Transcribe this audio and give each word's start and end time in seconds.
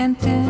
and 0.00 0.18
tan 0.18 0.49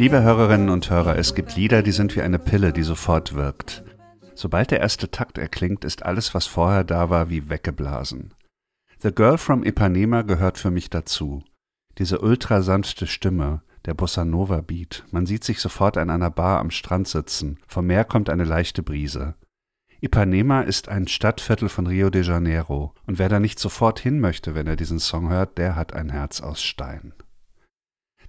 Liebe 0.00 0.22
Hörerinnen 0.22 0.70
und 0.70 0.88
Hörer, 0.88 1.18
es 1.18 1.34
gibt 1.34 1.56
Lieder, 1.56 1.82
die 1.82 1.92
sind 1.92 2.16
wie 2.16 2.22
eine 2.22 2.38
Pille, 2.38 2.72
die 2.72 2.84
sofort 2.84 3.34
wirkt. 3.34 3.84
Sobald 4.34 4.70
der 4.70 4.80
erste 4.80 5.10
Takt 5.10 5.36
erklingt, 5.36 5.84
ist 5.84 6.06
alles, 6.06 6.32
was 6.32 6.46
vorher 6.46 6.84
da 6.84 7.10
war, 7.10 7.28
wie 7.28 7.50
weggeblasen. 7.50 8.32
The 9.00 9.12
Girl 9.12 9.36
from 9.36 9.62
Ipanema 9.62 10.22
gehört 10.22 10.56
für 10.56 10.70
mich 10.70 10.88
dazu. 10.88 11.44
Diese 11.98 12.18
ultrasanfte 12.20 13.06
Stimme, 13.06 13.60
der 13.84 13.92
Bossa 13.92 14.24
Nova 14.24 14.62
Beat, 14.62 15.04
man 15.10 15.26
sieht 15.26 15.44
sich 15.44 15.60
sofort 15.60 15.98
an 15.98 16.08
einer 16.08 16.30
Bar 16.30 16.60
am 16.60 16.70
Strand 16.70 17.06
sitzen, 17.06 17.58
vom 17.68 17.86
Meer 17.86 18.06
kommt 18.06 18.30
eine 18.30 18.44
leichte 18.44 18.82
Brise. 18.82 19.34
Ipanema 20.00 20.62
ist 20.62 20.88
ein 20.88 21.08
Stadtviertel 21.08 21.68
von 21.68 21.86
Rio 21.86 22.08
de 22.08 22.22
Janeiro, 22.22 22.94
und 23.06 23.18
wer 23.18 23.28
da 23.28 23.38
nicht 23.38 23.58
sofort 23.58 24.00
hin 24.00 24.18
möchte, 24.18 24.54
wenn 24.54 24.66
er 24.66 24.76
diesen 24.76 24.98
Song 24.98 25.28
hört, 25.28 25.58
der 25.58 25.76
hat 25.76 25.92
ein 25.92 26.08
Herz 26.08 26.40
aus 26.40 26.62
Stein. 26.62 27.12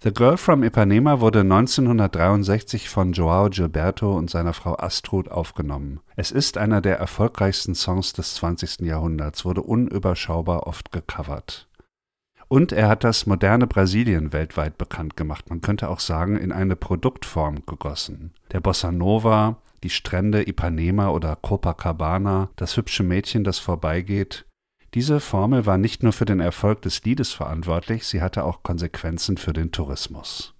The 0.03 0.11
Girl 0.11 0.35
from 0.35 0.63
Ipanema 0.63 1.19
wurde 1.19 1.41
1963 1.41 2.89
von 2.89 3.13
Joao 3.13 3.51
Gilberto 3.51 4.17
und 4.17 4.31
seiner 4.31 4.53
Frau 4.53 4.75
Astrud 4.75 5.29
aufgenommen. 5.29 5.99
Es 6.15 6.31
ist 6.31 6.57
einer 6.57 6.81
der 6.81 6.97
erfolgreichsten 6.97 7.75
Songs 7.75 8.11
des 8.11 8.33
20. 8.33 8.79
Jahrhunderts, 8.79 9.45
wurde 9.45 9.61
unüberschaubar 9.61 10.65
oft 10.65 10.91
gecovert. 10.91 11.69
Und 12.47 12.71
er 12.71 12.89
hat 12.89 13.03
das 13.03 13.27
moderne 13.27 13.67
Brasilien 13.67 14.33
weltweit 14.33 14.79
bekannt 14.79 15.15
gemacht, 15.15 15.51
man 15.51 15.61
könnte 15.61 15.87
auch 15.87 15.99
sagen, 15.99 16.35
in 16.35 16.51
eine 16.51 16.75
Produktform 16.75 17.67
gegossen. 17.67 18.33
Der 18.53 18.59
Bossa 18.59 18.91
Nova, 18.91 19.57
die 19.83 19.91
Strände 19.91 20.47
Ipanema 20.49 21.09
oder 21.09 21.35
Copacabana, 21.35 22.49
das 22.55 22.75
hübsche 22.75 23.03
Mädchen, 23.03 23.43
das 23.43 23.59
vorbeigeht, 23.59 24.47
diese 24.93 25.19
Formel 25.19 25.65
war 25.65 25.77
nicht 25.77 26.03
nur 26.03 26.11
für 26.11 26.25
den 26.25 26.39
Erfolg 26.41 26.81
des 26.81 27.03
Liedes 27.03 27.31
verantwortlich, 27.31 28.05
sie 28.05 28.21
hatte 28.21 28.43
auch 28.43 28.61
Konsequenzen 28.61 29.37
für 29.37 29.53
den 29.53 29.71
Tourismus. 29.71 30.53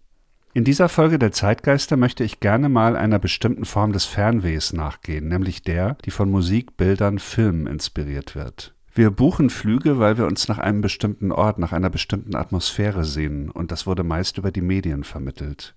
In 0.53 0.63
dieser 0.63 0.89
Folge 0.89 1.17
der 1.17 1.31
Zeitgeister 1.31 1.95
möchte 1.95 2.23
ich 2.23 2.41
gerne 2.41 2.67
mal 2.67 2.97
einer 2.97 3.19
bestimmten 3.19 3.65
Form 3.65 3.93
des 3.93 4.05
Fernwehs 4.05 4.73
nachgehen, 4.73 5.29
nämlich 5.29 5.61
der, 5.63 5.95
die 6.05 6.11
von 6.11 6.29
Musik, 6.29 6.75
Bildern, 6.75 7.19
Filmen 7.19 7.67
inspiriert 7.67 8.35
wird. 8.35 8.73
Wir 8.93 9.11
buchen 9.11 9.49
Flüge, 9.49 9.99
weil 9.99 10.17
wir 10.17 10.25
uns 10.27 10.49
nach 10.49 10.57
einem 10.57 10.81
bestimmten 10.81 11.31
Ort, 11.31 11.57
nach 11.57 11.71
einer 11.71 11.89
bestimmten 11.89 12.35
Atmosphäre 12.35 13.05
sehnen, 13.05 13.49
und 13.49 13.71
das 13.71 13.87
wurde 13.87 14.03
meist 14.03 14.37
über 14.37 14.51
die 14.51 14.61
Medien 14.61 15.05
vermittelt. 15.05 15.75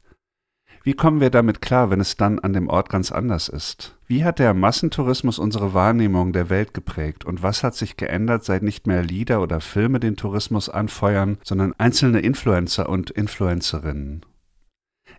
Wie 0.86 0.92
kommen 0.92 1.20
wir 1.22 1.30
damit 1.30 1.62
klar, 1.62 1.88
wenn 1.88 1.98
es 1.98 2.18
dann 2.18 2.40
an 2.40 2.52
dem 2.52 2.68
Ort 2.68 2.90
ganz 2.90 3.10
anders 3.10 3.48
ist? 3.48 3.96
Wie 4.06 4.22
hat 4.22 4.38
der 4.38 4.52
Massentourismus 4.52 5.38
unsere 5.38 5.72
Wahrnehmung 5.72 6.34
der 6.34 6.50
Welt 6.50 6.74
geprägt 6.74 7.24
und 7.24 7.42
was 7.42 7.64
hat 7.64 7.74
sich 7.74 7.96
geändert, 7.96 8.44
seit 8.44 8.62
nicht 8.62 8.86
mehr 8.86 9.02
Lieder 9.02 9.40
oder 9.40 9.62
Filme 9.62 9.98
den 9.98 10.16
Tourismus 10.16 10.68
anfeuern, 10.68 11.38
sondern 11.42 11.72
einzelne 11.78 12.20
Influencer 12.20 12.86
und 12.90 13.08
Influencerinnen? 13.08 14.26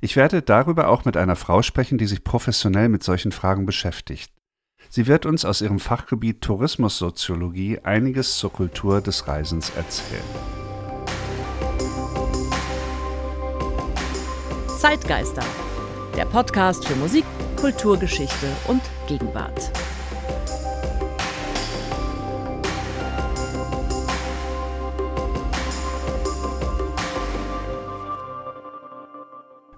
Ich 0.01 0.15
werde 0.15 0.43
darüber 0.43 0.87
auch 0.87 1.03
mit 1.03 1.17
einer 1.17 1.35
Frau 1.35 1.63
sprechen, 1.63 1.97
die 1.97 2.05
sich 2.05 2.23
professionell 2.23 2.87
mit 2.87 3.01
solchen 3.01 3.31
Fragen 3.31 3.65
beschäftigt. 3.65 4.31
Sie 4.91 5.07
wird 5.07 5.25
uns 5.25 5.45
aus 5.45 5.61
ihrem 5.61 5.79
Fachgebiet 5.79 6.41
Tourismussoziologie 6.41 7.79
einiges 7.79 8.37
zur 8.37 8.53
Kultur 8.53 9.01
des 9.01 9.27
Reisens 9.27 9.71
erzählen. 9.75 10.64
Zeitgeister, 14.85 15.41
der 16.15 16.25
Podcast 16.25 16.87
für 16.87 16.95
Musik, 16.97 17.25
Kulturgeschichte 17.55 18.45
und 18.67 18.83
Gegenwart. 19.07 19.71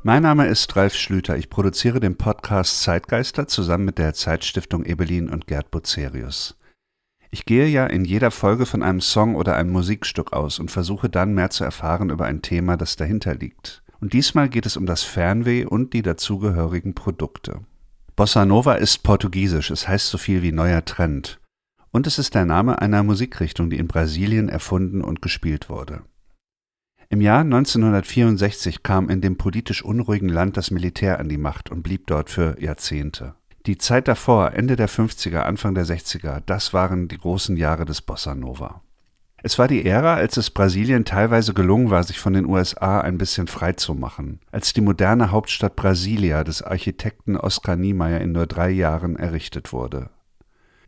Mein 0.03 0.23
Name 0.23 0.47
ist 0.47 0.75
Ralf 0.75 0.95
Schlüter. 0.95 1.37
Ich 1.37 1.49
produziere 1.49 2.01
den 2.01 2.17
Podcast 2.17 2.81
Zeitgeister 2.81 3.47
zusammen 3.47 3.85
mit 3.85 3.99
der 3.99 4.13
Zeitstiftung 4.13 4.83
Ebelin 4.83 5.29
und 5.29 5.47
Gerd 5.47 5.71
Bucerius. 5.71 6.57
Ich 7.31 7.45
gehe 7.45 7.67
ja 7.67 7.87
in 7.87 8.03
jeder 8.03 8.29
Folge 8.29 8.65
von 8.65 8.83
einem 8.83 8.99
Song 8.99 9.35
oder 9.35 9.55
einem 9.55 9.71
Musikstück 9.71 10.33
aus 10.33 10.59
und 10.59 10.69
versuche 10.69 11.07
dann 11.07 11.33
mehr 11.33 11.49
zu 11.49 11.63
erfahren 11.63 12.09
über 12.09 12.25
ein 12.25 12.41
Thema, 12.41 12.75
das 12.75 12.97
dahinter 12.97 13.35
liegt. 13.35 13.83
Und 13.99 14.13
diesmal 14.13 14.49
geht 14.49 14.65
es 14.65 14.77
um 14.77 14.85
das 14.85 15.03
Fernweh 15.03 15.65
und 15.65 15.93
die 15.93 16.01
dazugehörigen 16.01 16.93
Produkte. 16.93 17.61
Bossa 18.15 18.45
Nova 18.45 18.75
ist 18.75 19.03
portugiesisch, 19.03 19.69
es 19.69 19.87
heißt 19.87 20.07
so 20.07 20.17
viel 20.17 20.41
wie 20.41 20.51
neuer 20.51 20.83
Trend. 20.85 21.39
Und 21.91 22.07
es 22.07 22.19
ist 22.19 22.35
der 22.35 22.45
Name 22.45 22.81
einer 22.81 23.03
Musikrichtung, 23.03 23.69
die 23.69 23.77
in 23.77 23.87
Brasilien 23.87 24.49
erfunden 24.49 25.01
und 25.01 25.21
gespielt 25.21 25.69
wurde. 25.69 26.03
Im 27.09 27.21
Jahr 27.21 27.41
1964 27.41 28.83
kam 28.83 29.09
in 29.09 29.21
dem 29.21 29.37
politisch 29.37 29.83
unruhigen 29.83 30.29
Land 30.29 30.57
das 30.57 30.71
Militär 30.71 31.19
an 31.19 31.29
die 31.29 31.37
Macht 31.37 31.71
und 31.71 31.81
blieb 31.81 32.07
dort 32.07 32.29
für 32.29 32.61
Jahrzehnte. 32.61 33.35
Die 33.65 33.77
Zeit 33.77 34.07
davor, 34.07 34.53
Ende 34.53 34.75
der 34.75 34.89
50er, 34.89 35.39
Anfang 35.39 35.73
der 35.73 35.85
60er, 35.85 36.41
das 36.45 36.73
waren 36.73 37.07
die 37.07 37.17
großen 37.17 37.55
Jahre 37.55 37.85
des 37.85 38.01
Bossa 38.01 38.35
Nova. 38.35 38.81
Es 39.47 39.57
war 39.57 39.69
die 39.69 39.85
Ära, 39.85 40.15
als 40.15 40.35
es 40.35 40.49
Brasilien 40.49 41.05
teilweise 41.05 41.53
gelungen 41.53 41.89
war, 41.89 42.03
sich 42.03 42.19
von 42.19 42.33
den 42.33 42.45
USA 42.45 42.99
ein 42.99 43.17
bisschen 43.17 43.47
frei 43.47 43.71
zu 43.71 43.95
machen, 43.95 44.41
als 44.51 44.73
die 44.73 44.81
moderne 44.81 45.31
Hauptstadt 45.31 45.77
Brasilia 45.77 46.43
des 46.43 46.61
Architekten 46.61 47.37
Oskar 47.37 47.77
Niemeyer 47.77 48.19
in 48.19 48.33
nur 48.33 48.45
drei 48.45 48.69
Jahren 48.69 49.15
errichtet 49.15 49.71
wurde. 49.71 50.09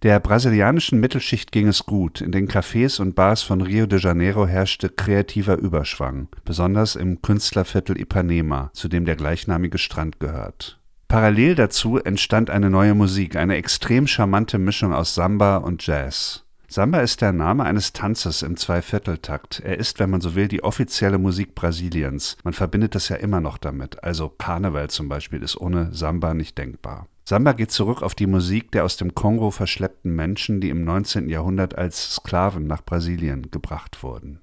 Der 0.03 0.19
brasilianischen 0.19 0.99
Mittelschicht 0.99 1.53
ging 1.53 1.69
es 1.69 1.85
gut, 1.85 2.19
in 2.19 2.33
den 2.33 2.49
Cafés 2.49 2.99
und 2.99 3.15
Bars 3.15 3.43
von 3.43 3.61
Rio 3.61 3.85
de 3.85 3.97
Janeiro 3.97 4.45
herrschte 4.45 4.89
kreativer 4.89 5.55
Überschwang, 5.57 6.27
besonders 6.43 6.97
im 6.97 7.21
Künstlerviertel 7.21 7.97
Ipanema, 7.97 8.71
zu 8.73 8.89
dem 8.89 9.05
der 9.05 9.15
gleichnamige 9.15 9.77
Strand 9.77 10.19
gehört. 10.19 10.81
Parallel 11.07 11.55
dazu 11.55 11.97
entstand 11.97 12.49
eine 12.49 12.69
neue 12.69 12.93
Musik, 12.93 13.37
eine 13.37 13.55
extrem 13.55 14.05
charmante 14.05 14.57
Mischung 14.57 14.93
aus 14.93 15.15
Samba 15.15 15.55
und 15.55 15.87
Jazz. 15.87 16.43
Samba 16.71 16.99
ist 16.99 17.21
der 17.21 17.31
Name 17.31 17.63
eines 17.63 17.93
Tanzes 17.93 18.43
im 18.43 18.55
Zweivierteltakt. 18.55 19.59
Er 19.59 19.79
ist, 19.79 19.97
wenn 19.97 20.11
man 20.11 20.21
so 20.21 20.35
will, 20.35 20.47
die 20.47 20.63
offizielle 20.63 21.17
Musik 21.17 21.55
Brasiliens. 21.55 22.37
Man 22.43 22.53
verbindet 22.53 22.93
das 22.93 23.09
ja 23.09 23.15
immer 23.15 23.41
noch 23.41 23.57
damit. 23.57 24.03
Also 24.03 24.29
Karneval 24.29 24.91
zum 24.91 25.09
Beispiel 25.09 25.41
ist 25.41 25.59
ohne 25.59 25.91
Samba 25.95 26.35
nicht 26.35 26.59
denkbar. 26.59 27.07
Samba 27.25 27.53
geht 27.53 27.71
zurück 27.71 28.03
auf 28.03 28.13
die 28.13 28.27
Musik 28.27 28.71
der 28.71 28.85
aus 28.85 28.97
dem 28.97 29.15
Kongo 29.15 29.49
verschleppten 29.49 30.15
Menschen, 30.15 30.61
die 30.61 30.69
im 30.69 30.83
19. 30.83 31.27
Jahrhundert 31.27 31.75
als 31.75 32.13
Sklaven 32.13 32.67
nach 32.67 32.85
Brasilien 32.85 33.49
gebracht 33.49 34.03
wurden. 34.03 34.39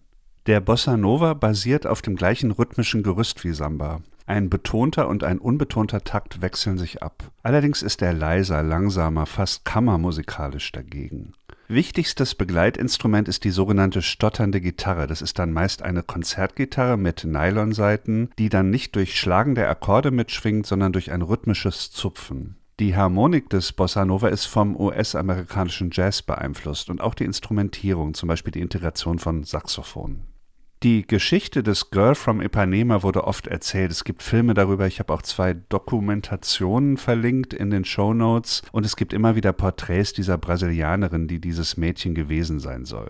Der 0.47 0.59
Bossa 0.61 0.97
Nova 0.97 1.35
basiert 1.35 1.87
auf 1.87 2.03
dem 2.03 2.17
gleichen 2.17 2.51
rhythmischen 2.51 3.05
Gerüst 3.05 3.45
wie 3.45 3.53
Samba. 3.53 4.01
Ein 4.27 4.51
betonter 4.51 5.07
und 5.07 5.23
ein 5.23 5.39
unbetonter 5.39 6.03
Takt 6.03 6.43
wechseln 6.43 6.77
sich 6.77 7.05
ab. 7.05 7.31
Allerdings 7.45 7.83
ist 7.83 8.03
er 8.03 8.13
leiser, 8.13 8.65
langsamer, 8.65 9.27
fast 9.27 9.65
kammermusikalisch 9.65 10.73
dagegen. 10.73 11.33
Wichtigstes 11.69 12.37
Begleitinstrument 12.37 13.27
ist 13.27 13.43
die 13.43 13.51
sogenannte 13.51 14.01
stotternde 14.01 14.61
Gitarre. 14.61 15.09
Das 15.09 15.21
ist 15.21 15.41
dann 15.41 15.53
meist 15.53 15.83
eine 15.83 16.05
Konzertgitarre 16.05 16.97
mit 16.97 17.25
Nylonsaiten, 17.25 18.31
die 18.39 18.49
dann 18.49 18.71
nicht 18.71 18.95
durch 18.95 19.19
Schlagen 19.19 19.57
der 19.57 19.69
Akkorde 19.69 20.13
mitschwingt, 20.13 20.65
sondern 20.65 20.93
durch 20.93 21.11
ein 21.11 21.23
rhythmisches 21.23 21.91
Zupfen. 21.91 22.57
Die 22.79 22.95
Harmonik 22.95 23.51
des 23.51 23.73
Bossa 23.73 24.05
Nova 24.05 24.29
ist 24.29 24.45
vom 24.45 24.79
US-amerikanischen 24.79 25.91
Jazz 25.93 26.23
beeinflusst 26.23 26.89
und 26.89 27.01
auch 27.01 27.15
die 27.15 27.25
Instrumentierung, 27.25 28.15
zum 28.15 28.29
Beispiel 28.29 28.53
die 28.53 28.61
Integration 28.61 29.19
von 29.19 29.43
Saxophonen. 29.43 30.36
Die 30.83 31.07
Geschichte 31.07 31.63
des 31.63 31.91
Girl 31.91 32.15
from 32.15 32.43
Ipanema 32.43 33.03
wurde 33.03 33.25
oft 33.25 33.47
erzählt. 33.47 33.91
Es 33.91 34.05
gibt 34.05 34.23
Filme 34.23 34.53
darüber. 34.53 34.87
Ich 34.87 34.99
habe 34.99 35.13
auch 35.15 35.23
zwei 35.23 35.55
Dokumentationen 35.55 36.99
verlinkt 36.99 37.55
in 37.55 37.71
den 37.71 37.87
Show 37.87 38.13
Notes. 38.13 38.63
Und 38.73 38.85
es 38.85 38.97
gibt 38.97 39.15
immer 39.15 39.37
wieder 39.37 39.55
Porträts 39.55 40.13
dieser 40.13 40.37
Brasilianerin, 40.37 41.29
die 41.29 41.41
dieses 41.41 41.79
Mädchen 41.79 42.15
gewesen 42.15 42.61
sein 42.61 42.85
soll. 42.85 43.09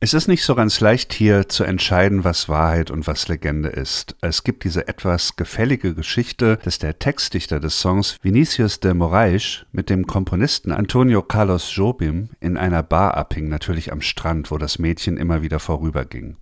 Es 0.00 0.14
ist 0.14 0.28
nicht 0.28 0.44
so 0.44 0.54
ganz 0.54 0.78
leicht 0.78 1.12
hier 1.12 1.48
zu 1.48 1.64
entscheiden, 1.64 2.22
was 2.22 2.48
Wahrheit 2.48 2.92
und 2.92 3.08
was 3.08 3.26
Legende 3.26 3.68
ist. 3.68 4.14
Es 4.20 4.44
gibt 4.44 4.62
diese 4.62 4.86
etwas 4.86 5.34
gefällige 5.34 5.92
Geschichte, 5.92 6.60
dass 6.62 6.78
der 6.78 7.00
Textdichter 7.00 7.58
des 7.58 7.80
Songs 7.80 8.16
Vinicius 8.22 8.78
de 8.78 8.94
Moraes 8.94 9.66
mit 9.72 9.90
dem 9.90 10.06
Komponisten 10.06 10.70
Antonio 10.70 11.22
Carlos 11.22 11.74
Jobim 11.74 12.28
in 12.38 12.56
einer 12.56 12.84
Bar 12.84 13.16
abhing, 13.16 13.48
natürlich 13.48 13.90
am 13.90 14.00
Strand, 14.00 14.52
wo 14.52 14.56
das 14.56 14.78
Mädchen 14.78 15.16
immer 15.16 15.42
wieder 15.42 15.58
vorüberging. 15.58 16.36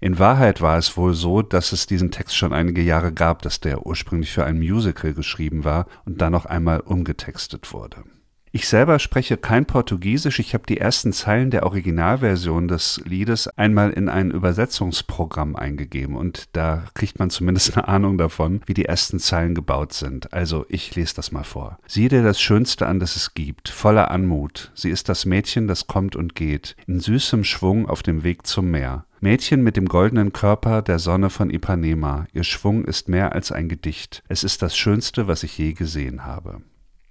In 0.00 0.18
Wahrheit 0.18 0.60
war 0.60 0.78
es 0.78 0.96
wohl 0.96 1.14
so, 1.14 1.42
dass 1.42 1.72
es 1.72 1.86
diesen 1.86 2.10
Text 2.10 2.36
schon 2.36 2.52
einige 2.52 2.82
Jahre 2.82 3.12
gab, 3.12 3.42
dass 3.42 3.60
der 3.60 3.84
ursprünglich 3.84 4.30
für 4.30 4.44
ein 4.44 4.58
Musical 4.58 5.12
geschrieben 5.12 5.64
war 5.64 5.86
und 6.04 6.20
dann 6.20 6.32
noch 6.32 6.46
einmal 6.46 6.80
umgetextet 6.80 7.72
wurde. 7.72 8.04
Ich 8.50 8.66
selber 8.66 8.98
spreche 8.98 9.36
kein 9.36 9.66
Portugiesisch. 9.66 10.38
Ich 10.38 10.54
habe 10.54 10.64
die 10.66 10.78
ersten 10.78 11.12
Zeilen 11.12 11.50
der 11.50 11.64
Originalversion 11.64 12.66
des 12.66 13.00
Liedes 13.04 13.46
einmal 13.58 13.90
in 13.90 14.08
ein 14.08 14.30
Übersetzungsprogramm 14.30 15.54
eingegeben 15.54 16.16
und 16.16 16.48
da 16.52 16.84
kriegt 16.94 17.18
man 17.18 17.28
zumindest 17.28 17.76
eine 17.76 17.88
Ahnung 17.88 18.16
davon, 18.16 18.62
wie 18.64 18.74
die 18.74 18.86
ersten 18.86 19.18
Zeilen 19.18 19.54
gebaut 19.54 19.92
sind. 19.92 20.32
Also 20.32 20.64
ich 20.68 20.94
lese 20.94 21.16
das 21.16 21.30
mal 21.30 21.44
vor. 21.44 21.78
Sieh 21.86 22.08
dir 22.08 22.22
das 22.22 22.40
Schönste 22.40 22.86
an, 22.86 23.00
das 23.00 23.16
es 23.16 23.34
gibt, 23.34 23.68
voller 23.68 24.10
Anmut. 24.10 24.72
Sie 24.74 24.90
ist 24.90 25.10
das 25.10 25.26
Mädchen, 25.26 25.68
das 25.68 25.86
kommt 25.86 26.16
und 26.16 26.34
geht, 26.34 26.74
in 26.86 27.00
süßem 27.00 27.44
Schwung 27.44 27.86
auf 27.86 28.02
dem 28.02 28.24
Weg 28.24 28.46
zum 28.46 28.70
Meer. 28.70 29.04
Mädchen 29.20 29.62
mit 29.62 29.76
dem 29.76 29.86
goldenen 29.86 30.32
Körper 30.32 30.82
der 30.82 30.98
Sonne 30.98 31.30
von 31.30 31.50
Ipanema. 31.50 32.26
Ihr 32.32 32.44
Schwung 32.44 32.84
ist 32.84 33.08
mehr 33.08 33.32
als 33.32 33.52
ein 33.52 33.68
Gedicht. 33.68 34.22
Es 34.28 34.44
ist 34.44 34.62
das 34.62 34.76
Schönste, 34.76 35.26
was 35.26 35.42
ich 35.42 35.58
je 35.58 35.72
gesehen 35.72 36.24
habe. 36.24 36.62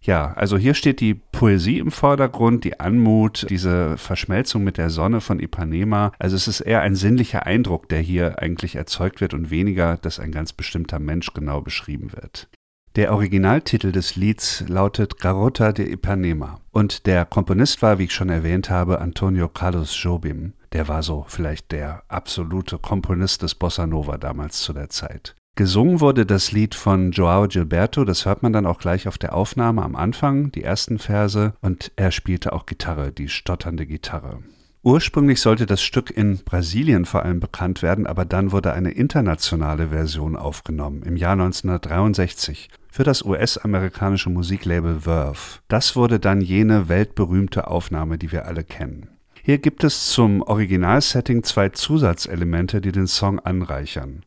Ja, 0.01 0.31
also 0.33 0.57
hier 0.57 0.73
steht 0.73 1.01
die 1.01 1.15
Poesie 1.15 1.79
im 1.79 1.91
Vordergrund, 1.91 2.63
die 2.63 2.79
Anmut, 2.79 3.45
diese 3.49 3.97
Verschmelzung 3.97 4.63
mit 4.63 4.77
der 4.77 4.89
Sonne 4.89 5.19
von 5.19 5.41
Ipanema. 5.41 6.13
Also 6.17 6.37
es 6.37 6.47
ist 6.47 6.61
eher 6.61 6.81
ein 6.81 6.95
sinnlicher 6.95 7.45
Eindruck, 7.45 7.89
der 7.89 7.99
hier 7.99 8.39
eigentlich 8.39 8.75
erzeugt 8.75 9.19
wird 9.19 9.33
und 9.33 9.49
weniger, 9.49 9.97
dass 9.97 10.19
ein 10.19 10.31
ganz 10.31 10.53
bestimmter 10.53 10.99
Mensch 10.99 11.33
genau 11.33 11.59
beschrieben 11.59 12.13
wird. 12.13 12.47
Der 12.97 13.13
Originaltitel 13.13 13.91
des 13.91 14.15
Lieds 14.15 14.63
lautet 14.67 15.19
Garota 15.19 15.71
de 15.71 15.87
Ipanema 15.87 16.61
und 16.71 17.05
der 17.05 17.25
Komponist 17.25 17.83
war, 17.83 17.99
wie 17.99 18.05
ich 18.05 18.11
schon 18.11 18.29
erwähnt 18.29 18.71
habe, 18.71 18.99
Antonio 19.01 19.49
Carlos 19.49 19.95
Jobim. 20.01 20.53
Der 20.73 20.87
war 20.87 21.03
so 21.03 21.23
vielleicht 21.27 21.71
der 21.71 22.01
absolute 22.07 22.79
Komponist 22.79 23.43
des 23.43 23.53
Bossa 23.53 23.85
Nova 23.85 24.17
damals 24.17 24.61
zu 24.61 24.73
der 24.73 24.89
Zeit. 24.89 25.35
Gesungen 25.55 26.01
wurde 26.01 26.25
das 26.25 26.51
Lied 26.51 26.73
von 26.73 27.11
Joao 27.11 27.47
Gilberto, 27.47 28.03
das 28.03 28.25
hört 28.25 28.41
man 28.41 28.51
dann 28.51 28.65
auch 28.65 28.79
gleich 28.79 29.07
auf 29.07 29.19
der 29.19 29.35
Aufnahme 29.35 29.83
am 29.83 29.95
Anfang, 29.95 30.51
die 30.51 30.63
ersten 30.63 30.97
Verse, 30.97 31.53
und 31.61 31.91
er 31.97 32.09
spielte 32.09 32.51
auch 32.51 32.65
Gitarre, 32.65 33.11
die 33.11 33.29
stotternde 33.29 33.85
Gitarre. 33.85 34.39
Ursprünglich 34.81 35.41
sollte 35.41 35.67
das 35.67 35.83
Stück 35.83 36.09
in 36.09 36.39
Brasilien 36.45 37.05
vor 37.05 37.23
allem 37.23 37.41
bekannt 37.41 37.83
werden, 37.83 38.07
aber 38.07 38.25
dann 38.25 38.51
wurde 38.51 38.73
eine 38.73 38.89
internationale 38.89 39.89
Version 39.89 40.35
aufgenommen 40.35 41.03
im 41.03 41.15
Jahr 41.15 41.33
1963 41.33 42.69
für 42.97 43.03
das 43.03 43.23
US-amerikanische 43.23 44.31
Musiklabel 44.31 45.01
Verve. 45.01 45.59
Das 45.67 45.95
wurde 45.95 46.19
dann 46.19 46.41
jene 46.41 46.89
weltberühmte 46.89 47.67
Aufnahme, 47.67 48.17
die 48.17 48.31
wir 48.31 48.47
alle 48.47 48.63
kennen. 48.63 49.09
Hier 49.43 49.59
gibt 49.59 49.83
es 49.83 50.09
zum 50.09 50.41
Originalsetting 50.41 51.43
zwei 51.43 51.69
Zusatzelemente, 51.69 52.81
die 52.81 52.91
den 52.91 53.05
Song 53.05 53.37
anreichern. 53.37 54.25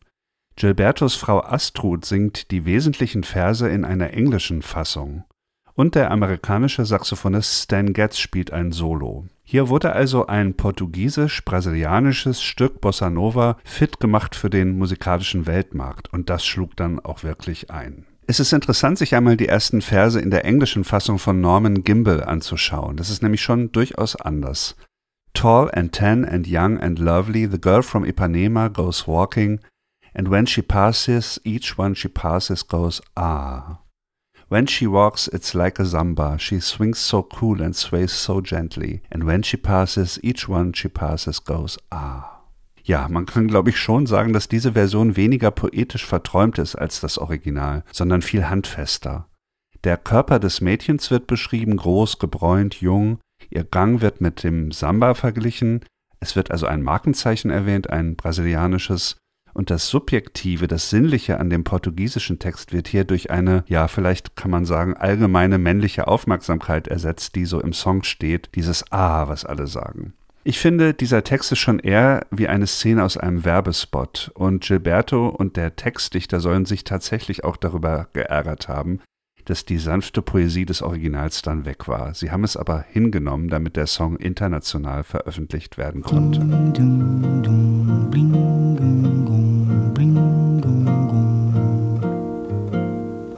Gilbertos 0.55 1.15
Frau 1.15 1.41
Astrud 1.41 2.05
singt 2.05 2.49
die 2.51 2.63
wesentlichen 2.63 3.25
Verse 3.25 3.67
in 3.67 3.83
einer 3.83 4.11
englischen 4.11 4.61
Fassung 4.61 5.25
und 5.73 5.95
der 5.95 6.09
amerikanische 6.09 6.85
Saxophonist 6.85 7.63
Stan 7.63 7.91
Getz 7.91 8.19
spielt 8.19 8.53
ein 8.53 8.71
Solo. 8.71 9.25
Hier 9.43 9.67
wurde 9.67 9.91
also 9.91 10.27
ein 10.27 10.53
portugiesisch-brasilianisches 10.53 12.41
Stück 12.41 12.79
Bossa 12.79 13.09
Nova 13.09 13.57
fit 13.65 13.99
gemacht 13.99 14.33
für 14.33 14.49
den 14.49 14.77
musikalischen 14.77 15.45
Weltmarkt 15.45 16.13
und 16.13 16.29
das 16.29 16.45
schlug 16.45 16.77
dann 16.77 17.01
auch 17.01 17.23
wirklich 17.23 17.69
ein. 17.69 18.05
Es 18.31 18.39
ist 18.39 18.53
interessant, 18.53 18.97
sich 18.97 19.13
einmal 19.13 19.35
die 19.35 19.49
ersten 19.49 19.81
Verse 19.81 20.17
in 20.17 20.31
der 20.31 20.45
englischen 20.45 20.85
Fassung 20.85 21.19
von 21.19 21.41
Norman 21.41 21.83
Gimbel 21.83 22.23
anzuschauen. 22.23 22.95
Das 22.95 23.09
ist 23.09 23.21
nämlich 23.21 23.41
schon 23.41 23.73
durchaus 23.73 24.15
anders. 24.15 24.77
Tall 25.33 25.69
and 25.73 25.93
tan 25.93 26.23
and 26.23 26.47
young 26.47 26.79
and 26.79 26.97
lovely, 26.97 27.45
the 27.45 27.59
girl 27.59 27.83
from 27.83 28.05
Ipanema 28.05 28.69
goes 28.69 29.05
walking 29.05 29.59
and 30.13 30.31
when 30.31 30.47
she 30.47 30.61
passes, 30.61 31.41
each 31.43 31.77
one 31.77 31.93
she 31.93 32.07
passes 32.07 32.65
goes, 32.65 33.01
ah. 33.17 33.81
When 34.47 34.65
she 34.65 34.87
walks, 34.87 35.27
it's 35.27 35.53
like 35.53 35.77
a 35.77 35.85
samba. 35.85 36.37
She 36.39 36.61
swings 36.61 36.99
so 36.99 37.23
cool 37.23 37.61
and 37.61 37.75
sways 37.75 38.13
so 38.13 38.39
gently. 38.39 39.01
And 39.11 39.25
when 39.25 39.43
she 39.43 39.57
passes, 39.57 40.17
each 40.23 40.47
one 40.47 40.71
she 40.71 40.87
passes 40.87 41.39
goes, 41.39 41.77
ah. 41.91 42.40
Ja, 42.83 43.07
man 43.09 43.25
kann 43.25 43.47
glaube 43.47 43.69
ich 43.69 43.77
schon 43.77 44.05
sagen, 44.05 44.33
dass 44.33 44.47
diese 44.47 44.73
Version 44.73 45.15
weniger 45.15 45.51
poetisch 45.51 46.05
verträumt 46.05 46.57
ist 46.57 46.75
als 46.75 46.99
das 47.01 47.17
Original, 47.17 47.83
sondern 47.91 48.21
viel 48.21 48.49
handfester. 48.49 49.27
Der 49.83 49.97
Körper 49.97 50.39
des 50.39 50.61
Mädchens 50.61 51.09
wird 51.09 51.27
beschrieben, 51.27 51.77
groß, 51.77 52.19
gebräunt, 52.19 52.81
jung. 52.81 53.19
Ihr 53.49 53.63
Gang 53.63 54.01
wird 54.01 54.21
mit 54.21 54.43
dem 54.43 54.71
Samba 54.71 55.15
verglichen. 55.15 55.83
Es 56.19 56.35
wird 56.35 56.51
also 56.51 56.67
ein 56.67 56.83
Markenzeichen 56.83 57.49
erwähnt, 57.49 57.89
ein 57.89 58.15
brasilianisches. 58.15 59.17
Und 59.53 59.69
das 59.69 59.89
Subjektive, 59.89 60.67
das 60.67 60.89
Sinnliche 60.89 61.39
an 61.39 61.49
dem 61.49 61.63
portugiesischen 61.63 62.39
Text 62.39 62.71
wird 62.71 62.87
hier 62.87 63.03
durch 63.03 63.31
eine, 63.31 63.65
ja, 63.67 63.87
vielleicht 63.87 64.35
kann 64.35 64.51
man 64.51 64.65
sagen, 64.65 64.95
allgemeine 64.95 65.57
männliche 65.57 66.07
Aufmerksamkeit 66.07 66.87
ersetzt, 66.87 67.35
die 67.35 67.45
so 67.45 67.59
im 67.59 67.73
Song 67.73 68.03
steht, 68.03 68.49
dieses 68.55 68.91
Ah, 68.91 69.27
was 69.27 69.43
alle 69.43 69.67
sagen. 69.67 70.13
Ich 70.43 70.59
finde, 70.59 70.95
dieser 70.95 71.23
Text 71.23 71.51
ist 71.51 71.59
schon 71.59 71.77
eher 71.77 72.25
wie 72.31 72.47
eine 72.47 72.65
Szene 72.65 73.03
aus 73.03 73.15
einem 73.15 73.45
Werbespot 73.45 74.31
und 74.33 74.63
Gilberto 74.63 75.27
und 75.29 75.55
der 75.55 75.75
Textdichter 75.75 76.39
sollen 76.39 76.65
sich 76.65 76.83
tatsächlich 76.83 77.43
auch 77.43 77.57
darüber 77.57 78.07
geärgert 78.13 78.67
haben, 78.67 79.01
dass 79.45 79.65
die 79.65 79.77
sanfte 79.77 80.23
Poesie 80.23 80.65
des 80.65 80.81
Originals 80.81 81.43
dann 81.43 81.65
weg 81.65 81.87
war. 81.87 82.15
Sie 82.15 82.31
haben 82.31 82.43
es 82.43 82.57
aber 82.57 82.83
hingenommen, 82.89 83.49
damit 83.49 83.75
der 83.75 83.85
Song 83.85 84.15
international 84.17 85.03
veröffentlicht 85.03 85.77
werden 85.77 86.01
konnte. 86.01 86.39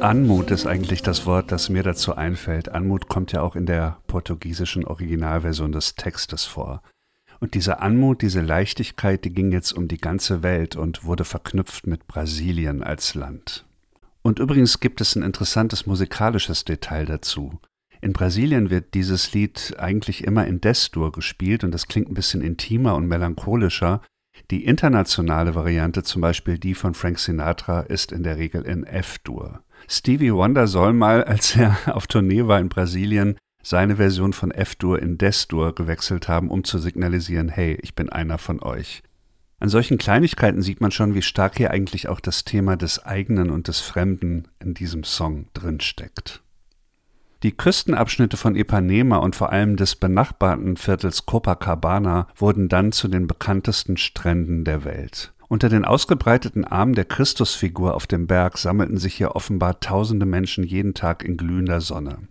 Anmut 0.00 0.52
ist 0.52 0.66
eigentlich 0.66 1.02
das 1.02 1.26
Wort, 1.26 1.50
das 1.50 1.70
mir 1.70 1.82
dazu 1.82 2.14
einfällt. 2.14 2.68
Anmut 2.68 3.08
kommt 3.08 3.32
ja 3.32 3.42
auch 3.42 3.56
in 3.56 3.66
der 3.66 3.98
portugiesischen 4.06 4.84
Originalversion 4.84 5.72
des 5.72 5.96
Textes 5.96 6.44
vor. 6.44 6.82
Und 7.40 7.54
diese 7.54 7.80
Anmut, 7.80 8.22
diese 8.22 8.40
Leichtigkeit, 8.40 9.24
die 9.24 9.34
ging 9.34 9.50
jetzt 9.50 9.72
um 9.72 9.88
die 9.88 9.98
ganze 9.98 10.44
Welt 10.44 10.76
und 10.76 11.04
wurde 11.04 11.24
verknüpft 11.24 11.88
mit 11.88 12.06
Brasilien 12.06 12.84
als 12.84 13.16
Land. 13.16 13.66
Und 14.22 14.38
übrigens 14.38 14.78
gibt 14.78 15.00
es 15.00 15.16
ein 15.16 15.22
interessantes 15.22 15.86
musikalisches 15.86 16.64
Detail 16.64 17.04
dazu. 17.04 17.58
In 18.00 18.12
Brasilien 18.12 18.70
wird 18.70 18.94
dieses 18.94 19.32
Lied 19.32 19.74
eigentlich 19.78 20.22
immer 20.22 20.46
in 20.46 20.60
Des-Dur 20.60 21.10
gespielt 21.10 21.64
und 21.64 21.72
das 21.72 21.88
klingt 21.88 22.08
ein 22.08 22.14
bisschen 22.14 22.42
intimer 22.42 22.94
und 22.94 23.08
melancholischer. 23.08 24.00
Die 24.52 24.64
internationale 24.64 25.56
Variante, 25.56 26.04
zum 26.04 26.22
Beispiel 26.22 26.58
die 26.58 26.74
von 26.74 26.94
Frank 26.94 27.18
Sinatra, 27.18 27.80
ist 27.80 28.12
in 28.12 28.22
der 28.22 28.38
Regel 28.38 28.62
in 28.62 28.84
F-Dur. 28.84 29.64
Stevie 29.86 30.32
Wonder 30.32 30.66
soll 30.66 30.92
mal, 30.92 31.24
als 31.24 31.56
er 31.56 31.76
auf 31.94 32.06
Tournee 32.06 32.46
war 32.46 32.58
in 32.58 32.68
Brasilien, 32.68 33.36
seine 33.62 33.96
Version 33.96 34.32
von 34.32 34.50
F-Dur 34.50 35.00
in 35.00 35.18
Des-Dur 35.18 35.74
gewechselt 35.74 36.28
haben, 36.28 36.50
um 36.50 36.64
zu 36.64 36.78
signalisieren, 36.78 37.48
hey, 37.48 37.78
ich 37.82 37.94
bin 37.94 38.08
einer 38.08 38.38
von 38.38 38.62
euch. 38.62 39.02
An 39.60 39.68
solchen 39.68 39.98
Kleinigkeiten 39.98 40.62
sieht 40.62 40.80
man 40.80 40.92
schon, 40.92 41.14
wie 41.14 41.22
stark 41.22 41.56
hier 41.56 41.72
eigentlich 41.72 42.08
auch 42.08 42.20
das 42.20 42.44
Thema 42.44 42.76
des 42.76 43.04
eigenen 43.04 43.50
und 43.50 43.68
des 43.68 43.80
Fremden 43.80 44.48
in 44.60 44.74
diesem 44.74 45.02
Song 45.02 45.48
drinsteckt. 45.52 46.42
Die 47.42 47.56
Küstenabschnitte 47.56 48.36
von 48.36 48.56
Ipanema 48.56 49.18
und 49.18 49.36
vor 49.36 49.50
allem 49.50 49.76
des 49.76 49.96
benachbarten 49.96 50.76
Viertels 50.76 51.26
Copacabana 51.26 52.26
wurden 52.36 52.68
dann 52.68 52.90
zu 52.90 53.06
den 53.06 53.26
bekanntesten 53.26 53.96
Stränden 53.96 54.64
der 54.64 54.84
Welt. 54.84 55.32
Unter 55.48 55.70
den 55.70 55.86
ausgebreiteten 55.86 56.66
Armen 56.66 56.94
der 56.94 57.06
Christusfigur 57.06 57.94
auf 57.94 58.06
dem 58.06 58.26
Berg 58.26 58.58
sammelten 58.58 58.98
sich 58.98 59.14
hier 59.14 59.34
offenbar 59.34 59.80
tausende 59.80 60.26
Menschen 60.26 60.62
jeden 60.62 60.92
Tag 60.92 61.24
in 61.24 61.38
glühender 61.38 61.80
Sonne. 61.80 62.28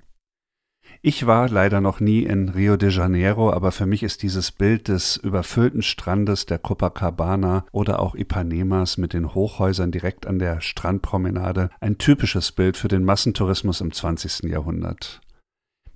Ich 1.02 1.26
war 1.26 1.50
leider 1.50 1.82
noch 1.82 2.00
nie 2.00 2.24
in 2.24 2.50
Rio 2.50 2.78
de 2.78 2.90
Janeiro, 2.90 3.52
aber 3.52 3.72
für 3.72 3.86
mich 3.86 4.04
ist 4.04 4.24
dieses 4.24 4.52
Bild 4.52 4.88
des 4.88 5.16
überfüllten 5.18 5.82
Strandes 5.82 6.46
der 6.46 6.60
Copacabana 6.60 7.66
oder 7.72 8.00
auch 8.00 8.16
Ipanemas 8.16 8.98
mit 8.98 9.14
den 9.14 9.34
Hochhäusern 9.34 9.92
direkt 9.92 10.28
an 10.28 10.40
der 10.40 10.62
Strandpromenade 10.62 11.70
ein 11.80 11.98
typisches 11.98 12.52
Bild 12.52 12.78
für 12.78 12.88
den 12.88 13.04
Massentourismus 13.04 13.82
im 13.82 13.92
20. 13.92 14.50
Jahrhundert. 14.50 15.22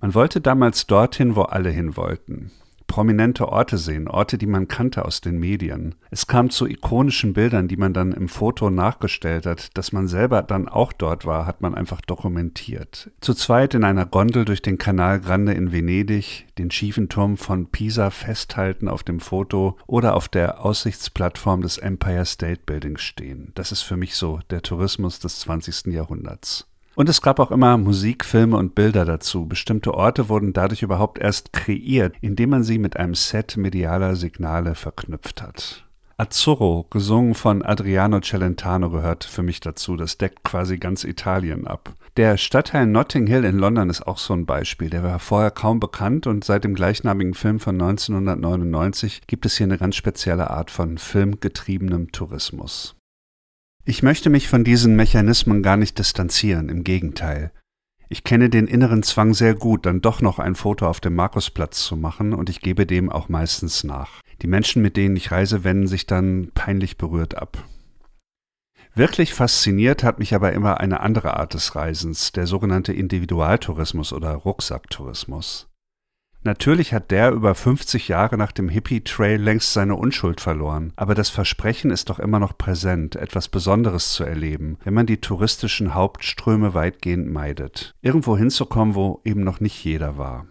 Man 0.00 0.14
wollte 0.14 0.40
damals 0.40 0.86
dorthin, 0.86 1.36
wo 1.36 1.42
alle 1.42 1.70
hin 1.70 1.96
wollten 1.96 2.50
prominente 2.92 3.48
Orte 3.48 3.78
sehen, 3.78 4.06
Orte, 4.06 4.36
die 4.36 4.46
man 4.46 4.68
kannte 4.68 5.06
aus 5.06 5.22
den 5.22 5.38
Medien. 5.38 5.94
Es 6.10 6.26
kam 6.26 6.50
zu 6.50 6.66
ikonischen 6.66 7.32
Bildern, 7.32 7.66
die 7.66 7.78
man 7.78 7.94
dann 7.94 8.12
im 8.12 8.28
Foto 8.28 8.68
nachgestellt 8.68 9.46
hat. 9.46 9.70
Dass 9.78 9.92
man 9.92 10.08
selber 10.08 10.42
dann 10.42 10.68
auch 10.68 10.92
dort 10.92 11.24
war, 11.24 11.46
hat 11.46 11.62
man 11.62 11.74
einfach 11.74 12.02
dokumentiert. 12.02 13.10
Zu 13.22 13.32
zweit 13.32 13.72
in 13.72 13.84
einer 13.84 14.04
Gondel 14.04 14.44
durch 14.44 14.60
den 14.60 14.76
Kanal 14.76 15.20
Grande 15.20 15.54
in 15.54 15.72
Venedig, 15.72 16.46
den 16.58 16.70
schiefen 16.70 17.08
Turm 17.08 17.38
von 17.38 17.68
Pisa 17.68 18.10
festhalten 18.10 18.88
auf 18.88 19.02
dem 19.02 19.20
Foto 19.20 19.78
oder 19.86 20.14
auf 20.14 20.28
der 20.28 20.62
Aussichtsplattform 20.62 21.62
des 21.62 21.78
Empire 21.78 22.26
State 22.26 22.60
Buildings 22.66 23.00
stehen. 23.00 23.52
Das 23.54 23.72
ist 23.72 23.80
für 23.80 23.96
mich 23.96 24.16
so 24.16 24.40
der 24.50 24.60
Tourismus 24.60 25.18
des 25.18 25.40
20. 25.40 25.94
Jahrhunderts. 25.94 26.68
Und 26.94 27.08
es 27.08 27.22
gab 27.22 27.40
auch 27.40 27.50
immer 27.50 27.78
Musik, 27.78 28.24
Filme 28.24 28.56
und 28.56 28.74
Bilder 28.74 29.04
dazu. 29.04 29.46
Bestimmte 29.46 29.94
Orte 29.94 30.28
wurden 30.28 30.52
dadurch 30.52 30.82
überhaupt 30.82 31.18
erst 31.18 31.52
kreiert, 31.52 32.14
indem 32.20 32.50
man 32.50 32.64
sie 32.64 32.78
mit 32.78 32.96
einem 32.96 33.14
Set 33.14 33.56
medialer 33.56 34.14
Signale 34.14 34.74
verknüpft 34.74 35.40
hat. 35.40 35.86
Azzurro, 36.18 36.86
gesungen 36.90 37.34
von 37.34 37.62
Adriano 37.62 38.20
Celentano, 38.20 38.90
gehört 38.90 39.24
für 39.24 39.42
mich 39.42 39.60
dazu. 39.60 39.96
Das 39.96 40.18
deckt 40.18 40.44
quasi 40.44 40.76
ganz 40.76 41.04
Italien 41.04 41.66
ab. 41.66 41.94
Der 42.16 42.36
Stadtteil 42.36 42.86
Notting 42.86 43.26
Hill 43.26 43.44
in 43.44 43.58
London 43.58 43.88
ist 43.88 44.06
auch 44.06 44.18
so 44.18 44.34
ein 44.34 44.44
Beispiel. 44.44 44.90
Der 44.90 45.02
war 45.02 45.18
vorher 45.18 45.50
kaum 45.50 45.80
bekannt 45.80 46.26
und 46.26 46.44
seit 46.44 46.64
dem 46.64 46.74
gleichnamigen 46.74 47.34
Film 47.34 47.58
von 47.58 47.80
1999 47.80 49.22
gibt 49.26 49.46
es 49.46 49.56
hier 49.56 49.64
eine 49.64 49.78
ganz 49.78 49.96
spezielle 49.96 50.50
Art 50.50 50.70
von 50.70 50.98
filmgetriebenem 50.98 52.12
Tourismus. 52.12 52.94
Ich 53.84 54.04
möchte 54.04 54.30
mich 54.30 54.46
von 54.46 54.62
diesen 54.62 54.94
Mechanismen 54.94 55.60
gar 55.60 55.76
nicht 55.76 55.98
distanzieren, 55.98 56.68
im 56.68 56.84
Gegenteil. 56.84 57.50
Ich 58.08 58.22
kenne 58.22 58.48
den 58.48 58.68
inneren 58.68 59.02
Zwang 59.02 59.34
sehr 59.34 59.54
gut, 59.54 59.86
dann 59.86 60.00
doch 60.00 60.20
noch 60.20 60.38
ein 60.38 60.54
Foto 60.54 60.86
auf 60.86 61.00
dem 61.00 61.16
Markusplatz 61.16 61.82
zu 61.82 61.96
machen, 61.96 62.32
und 62.32 62.48
ich 62.48 62.60
gebe 62.60 62.86
dem 62.86 63.10
auch 63.10 63.28
meistens 63.28 63.82
nach. 63.82 64.20
Die 64.40 64.46
Menschen, 64.46 64.82
mit 64.82 64.96
denen 64.96 65.16
ich 65.16 65.32
reise, 65.32 65.64
wenden 65.64 65.88
sich 65.88 66.06
dann 66.06 66.52
peinlich 66.54 66.96
berührt 66.96 67.36
ab. 67.36 67.64
Wirklich 68.94 69.34
fasziniert 69.34 70.04
hat 70.04 70.20
mich 70.20 70.32
aber 70.32 70.52
immer 70.52 70.78
eine 70.78 71.00
andere 71.00 71.36
Art 71.36 71.54
des 71.54 71.74
Reisens, 71.74 72.30
der 72.30 72.46
sogenannte 72.46 72.92
Individualtourismus 72.92 74.12
oder 74.12 74.32
Rucksacktourismus. 74.34 75.71
Natürlich 76.44 76.92
hat 76.92 77.12
der 77.12 77.30
über 77.30 77.54
50 77.54 78.08
Jahre 78.08 78.36
nach 78.36 78.50
dem 78.50 78.68
Hippie-Trail 78.68 79.40
längst 79.40 79.72
seine 79.72 79.94
Unschuld 79.94 80.40
verloren, 80.40 80.92
aber 80.96 81.14
das 81.14 81.30
Versprechen 81.30 81.92
ist 81.92 82.10
doch 82.10 82.18
immer 82.18 82.40
noch 82.40 82.58
präsent, 82.58 83.14
etwas 83.14 83.48
Besonderes 83.48 84.12
zu 84.12 84.24
erleben, 84.24 84.76
wenn 84.82 84.94
man 84.94 85.06
die 85.06 85.20
touristischen 85.20 85.94
Hauptströme 85.94 86.74
weitgehend 86.74 87.30
meidet. 87.30 87.94
Irgendwo 88.02 88.36
hinzukommen, 88.36 88.96
wo 88.96 89.20
eben 89.24 89.44
noch 89.44 89.60
nicht 89.60 89.84
jeder 89.84 90.18
war. 90.18 90.46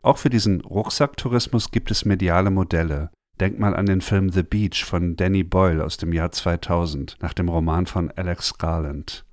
Auch 0.00 0.16
für 0.16 0.30
diesen 0.30 0.62
Rucksacktourismus 0.62 1.70
gibt 1.70 1.90
es 1.90 2.06
mediale 2.06 2.50
Modelle. 2.50 3.10
Denk 3.40 3.58
mal 3.58 3.74
an 3.74 3.86
den 3.86 4.00
Film 4.00 4.30
The 4.30 4.44
Beach 4.44 4.84
von 4.84 5.16
Danny 5.16 5.42
Boyle 5.42 5.84
aus 5.84 5.96
dem 5.96 6.12
Jahr 6.12 6.30
2000, 6.30 7.16
nach 7.20 7.34
dem 7.34 7.48
Roman 7.48 7.86
von 7.86 8.10
Alex 8.12 8.56
Garland. 8.58 9.23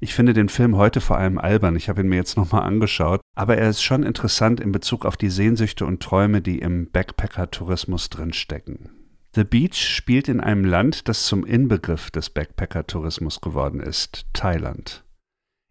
Ich 0.00 0.14
finde 0.14 0.32
den 0.32 0.48
Film 0.48 0.76
heute 0.76 1.00
vor 1.00 1.18
allem 1.18 1.38
albern, 1.38 1.74
ich 1.74 1.88
habe 1.88 2.02
ihn 2.02 2.08
mir 2.08 2.16
jetzt 2.16 2.36
nochmal 2.36 2.62
angeschaut, 2.62 3.20
aber 3.34 3.58
er 3.58 3.68
ist 3.68 3.82
schon 3.82 4.04
interessant 4.04 4.60
in 4.60 4.70
Bezug 4.70 5.04
auf 5.04 5.16
die 5.16 5.30
Sehnsüchte 5.30 5.86
und 5.86 6.00
Träume, 6.00 6.40
die 6.40 6.60
im 6.60 6.88
Backpacker-Tourismus 6.90 8.08
drinstecken. 8.08 8.90
The 9.34 9.42
Beach 9.42 9.76
spielt 9.76 10.28
in 10.28 10.40
einem 10.40 10.64
Land, 10.64 11.08
das 11.08 11.26
zum 11.26 11.44
Inbegriff 11.44 12.10
des 12.12 12.30
Backpacker-Tourismus 12.30 13.40
geworden 13.40 13.80
ist, 13.80 14.26
Thailand. 14.32 15.04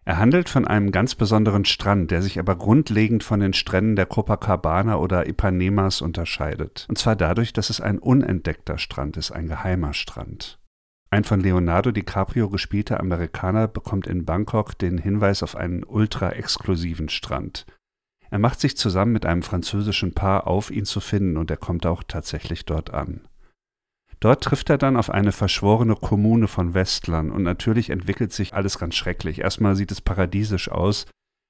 Er 0.03 0.19
handelt 0.19 0.47
von 0.47 0.65
einem 0.65 0.91
ganz 0.91 1.15
besonderen 1.15 1.65
Strand, 1.65 2.11
der 2.11 2.21
sich 2.21 2.39
aber 2.39 2.55
grundlegend 2.55 3.23
von 3.23 3.39
den 3.39 3.53
Stränden 3.53 3.97
der 3.97 4.05
Copacabana 4.05 4.97
oder 4.97 5.27
Ipanemas 5.27 6.01
unterscheidet. 6.01 6.85
Und 6.87 6.97
zwar 6.97 7.15
dadurch, 7.17 7.51
dass 7.51 7.69
es 7.69 7.81
ein 7.81 7.99
unentdeckter 7.99 8.77
Strand 8.77 9.17
ist, 9.17 9.31
ein 9.31 9.47
geheimer 9.47 9.93
Strand. 9.93 10.59
Ein 11.09 11.23
von 11.23 11.39
Leonardo 11.39 11.91
DiCaprio 11.91 12.49
gespielter 12.49 12.99
Amerikaner 12.99 13.67
bekommt 13.67 14.07
in 14.07 14.25
Bangkok 14.25 14.77
den 14.77 14.97
Hinweis 14.97 15.41
auf 15.41 15.55
einen 15.55 15.83
ultra-exklusiven 15.85 17.07
Strand. 17.07 17.65
Er 18.29 18.39
macht 18.39 18.59
sich 18.59 18.75
zusammen 18.75 19.13
mit 19.13 19.25
einem 19.25 19.41
französischen 19.41 20.13
Paar 20.13 20.47
auf, 20.47 20.69
ihn 20.69 20.83
zu 20.83 20.99
finden, 20.99 21.37
und 21.37 21.49
er 21.49 21.57
kommt 21.57 21.85
auch 21.85 22.03
tatsächlich 22.03 22.65
dort 22.65 22.93
an. 22.93 23.21
Dort 24.19 24.43
trifft 24.43 24.69
er 24.69 24.77
dann 24.77 24.97
auf 24.97 25.09
eine 25.09 25.31
verschworene 25.31 25.95
Kommune 25.95 26.47
von 26.47 26.73
Westlern 26.73 27.31
und 27.31 27.43
natürlich 27.43 27.89
entwickelt 27.89 28.33
sich 28.33 28.53
alles 28.53 28.79
ganz 28.79 28.95
schrecklich. 28.95 29.39
Erstmal 29.39 29.75
sieht 29.75 29.91
es 29.91 30.01
paradiesisch 30.01 30.69
aus, 30.69 31.05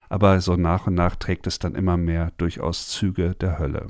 aber 0.10 0.40
so 0.42 0.56
nach 0.56 0.86
und 0.86 0.94
nach 0.94 1.16
trägt 1.16 1.48
es 1.48 1.60
dann 1.60 1.76
immer 1.76 1.98
mehr 1.98 2.32
durchaus 2.38 2.90
Züge 2.90 3.36
der 3.36 3.58
Hölle. 3.58 3.88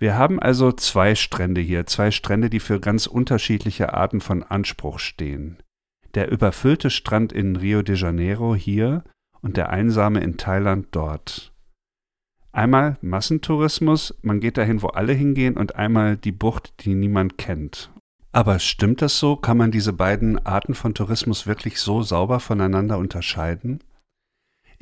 Wir 0.00 0.16
haben 0.16 0.40
also 0.40 0.72
zwei 0.72 1.14
Strände 1.14 1.60
hier, 1.60 1.84
zwei 1.84 2.10
Strände, 2.10 2.48
die 2.48 2.58
für 2.58 2.80
ganz 2.80 3.06
unterschiedliche 3.06 3.92
Arten 3.92 4.22
von 4.22 4.42
Anspruch 4.42 4.98
stehen. 4.98 5.58
Der 6.14 6.30
überfüllte 6.30 6.88
Strand 6.88 7.34
in 7.34 7.54
Rio 7.54 7.82
de 7.82 7.96
Janeiro 7.96 8.54
hier 8.54 9.04
und 9.42 9.58
der 9.58 9.68
einsame 9.68 10.20
in 10.20 10.38
Thailand 10.38 10.88
dort. 10.92 11.52
Einmal 12.50 12.96
Massentourismus, 13.02 14.14
man 14.22 14.40
geht 14.40 14.56
dahin, 14.56 14.80
wo 14.80 14.88
alle 14.88 15.12
hingehen, 15.12 15.58
und 15.58 15.76
einmal 15.76 16.16
die 16.16 16.32
Bucht, 16.32 16.84
die 16.84 16.94
niemand 16.94 17.36
kennt. 17.36 17.92
Aber 18.32 18.58
stimmt 18.58 19.02
das 19.02 19.18
so? 19.18 19.36
Kann 19.36 19.58
man 19.58 19.70
diese 19.70 19.92
beiden 19.92 20.38
Arten 20.46 20.74
von 20.74 20.94
Tourismus 20.94 21.46
wirklich 21.46 21.78
so 21.78 22.02
sauber 22.02 22.40
voneinander 22.40 22.96
unterscheiden? 22.96 23.80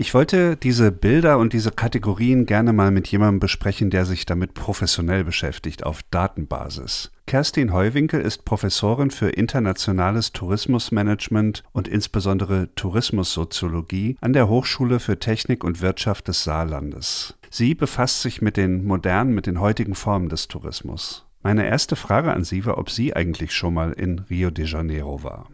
Ich 0.01 0.15
wollte 0.15 0.57
diese 0.57 0.93
Bilder 0.93 1.39
und 1.39 1.53
diese 1.53 1.73
Kategorien 1.73 2.47
gerne 2.47 2.73
mal 2.73 2.93
mit 2.93 3.09
jemandem 3.09 3.41
besprechen, 3.41 3.91
der 3.91 4.07
sich 4.07 4.27
damit 4.27 4.55
professionell 4.55 5.25
beschäftigt, 5.25 5.85
auf 5.85 6.05
Datenbasis. 6.13 7.11
Kerstin 7.27 7.73
Heuwinkel 7.73 8.21
ist 8.21 8.45
Professorin 8.45 9.11
für 9.11 9.31
internationales 9.31 10.33
Tourismusmanagement 10.33 11.65
und 11.73 11.89
insbesondere 11.89 12.73
Tourismussoziologie 12.77 14.17
an 14.21 14.35
der 14.35 14.49
Hochschule 14.49 15.01
für 15.01 15.19
Technik 15.19 15.65
und 15.65 15.83
Wirtschaft 15.83 16.29
des 16.29 16.45
Saarlandes. 16.45 17.35
Sie 17.51 17.75
befasst 17.75 18.23
sich 18.23 18.41
mit 18.41 18.57
den 18.57 18.85
modernen, 18.85 19.35
mit 19.35 19.47
den 19.47 19.59
heutigen 19.61 19.97
Formen 19.97 20.29
des 20.29 20.47
Tourismus. 20.47 21.27
Meine 21.43 21.67
erste 21.67 21.97
Frage 21.97 22.33
an 22.33 22.45
Sie 22.45 22.65
war, 22.67 22.79
ob 22.79 22.89
sie 22.89 23.17
eigentlich 23.17 23.53
schon 23.53 23.75
mal 23.75 23.91
in 23.91 24.21
Rio 24.31 24.51
de 24.51 24.65
Janeiro 24.65 25.25
war. 25.25 25.49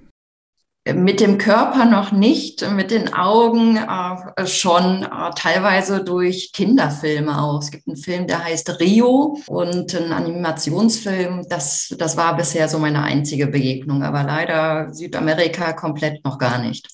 Mit 0.93 1.21
dem 1.21 1.39
Körper 1.39 1.87
noch 1.87 2.13
nicht, 2.13 2.71
mit 2.73 2.91
den 2.91 3.15
Augen 3.15 3.79
äh, 3.79 4.47
schon, 4.47 5.03
äh, 5.03 5.31
teilweise 5.35 6.05
durch 6.05 6.53
Kinderfilme 6.53 7.43
auch. 7.43 7.63
Es 7.63 7.71
gibt 7.71 7.89
einen 7.89 7.97
Film, 7.97 8.27
der 8.27 8.45
heißt 8.45 8.81
Rio 8.81 9.39
und 9.47 9.95
einen 9.95 10.13
Animationsfilm. 10.13 11.47
Das, 11.49 11.95
das 11.99 12.19
war 12.19 12.37
bisher 12.37 12.69
so 12.69 12.79
meine 12.79 13.03
einzige 13.03 13.47
Begegnung, 13.47 14.03
aber 14.03 14.25
leider 14.25 14.93
Südamerika 14.93 15.73
komplett 15.73 16.23
noch 16.23 16.39
gar 16.39 16.61
nicht. 16.61 16.87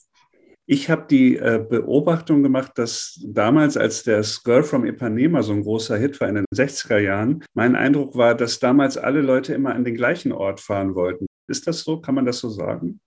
Ich 0.67 0.89
habe 0.89 1.07
die 1.11 1.37
äh, 1.37 1.67
Beobachtung 1.69 2.45
gemacht, 2.45 2.71
dass 2.77 3.21
damals, 3.27 3.77
als 3.77 4.05
das 4.05 4.45
Girl 4.45 4.63
from 4.63 4.85
Ipanema 4.85 5.43
so 5.43 5.53
ein 5.53 5.65
großer 5.65 5.97
Hit 5.97 6.21
war 6.21 6.29
in 6.29 6.37
den 6.37 6.45
60er 6.55 6.99
Jahren, 6.99 7.43
mein 7.55 7.75
Eindruck 7.75 8.15
war, 8.15 8.37
dass 8.37 8.61
damals 8.61 8.97
alle 8.97 9.21
Leute 9.21 9.53
immer 9.53 9.75
an 9.75 9.85
den 9.85 9.97
gleichen 9.97 10.31
Ort 10.31 10.61
fahren 10.61 10.95
wollten. 10.95 11.27
Ist 11.49 11.67
das 11.67 11.81
so? 11.81 12.01
Kann 12.01 12.15
man 12.15 12.25
das 12.25 12.39
so 12.39 12.51
sagen? 12.51 13.01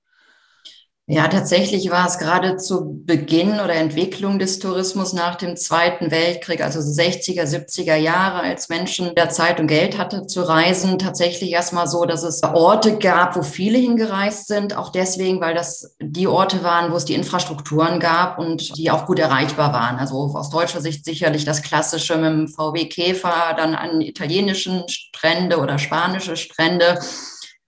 Ja, 1.05 1.27
tatsächlich 1.27 1.91
war 1.91 2.07
es 2.07 2.17
gerade 2.17 2.55
zu 2.55 3.03
Beginn 3.03 3.55
oder 3.55 3.73
Entwicklung 3.73 4.39
des 4.39 4.59
Tourismus 4.59 5.11
nach 5.11 5.35
dem 5.35 5.57
Zweiten 5.57 6.11
Weltkrieg, 6.11 6.63
also 6.63 6.79
60er, 6.79 7.43
70er 7.43 7.97
Jahre, 7.97 8.39
als 8.39 8.69
Menschen 8.69 9.13
der 9.13 9.29
Zeit 9.29 9.59
und 9.59 9.67
Geld 9.67 9.97
hatte 9.97 10.27
zu 10.27 10.47
reisen, 10.47 10.97
tatsächlich 10.99 11.51
erstmal 11.51 11.87
so, 11.87 12.05
dass 12.05 12.23
es 12.23 12.41
Orte 12.41 12.99
gab, 12.99 13.35
wo 13.35 13.41
viele 13.41 13.79
hingereist 13.79 14.47
sind, 14.47 14.77
auch 14.77 14.93
deswegen, 14.93 15.41
weil 15.41 15.53
das 15.53 15.93
die 15.99 16.27
Orte 16.27 16.63
waren, 16.63 16.93
wo 16.93 16.95
es 16.95 17.03
die 17.03 17.15
Infrastrukturen 17.15 17.99
gab 17.99 18.39
und 18.39 18.77
die 18.77 18.89
auch 18.89 19.05
gut 19.05 19.19
erreichbar 19.19 19.73
waren. 19.73 19.97
Also 19.97 20.15
aus 20.33 20.51
deutscher 20.51 20.79
Sicht 20.79 21.03
sicherlich 21.03 21.43
das 21.43 21.63
Klassische 21.63 22.15
mit 22.15 22.31
dem 22.31 22.47
VW 22.47 22.85
Käfer, 22.85 23.53
dann 23.57 23.75
an 23.75 23.99
italienischen 23.99 24.87
Strände 24.87 25.57
oder 25.57 25.79
spanische 25.79 26.37
Strände 26.37 26.97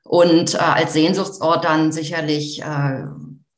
und 0.07 0.53
äh, 0.53 0.57
als 0.57 0.93
Sehnsuchtsort 0.93 1.65
dann 1.65 1.91
sicherlich 1.91 2.61
äh, 2.61 3.05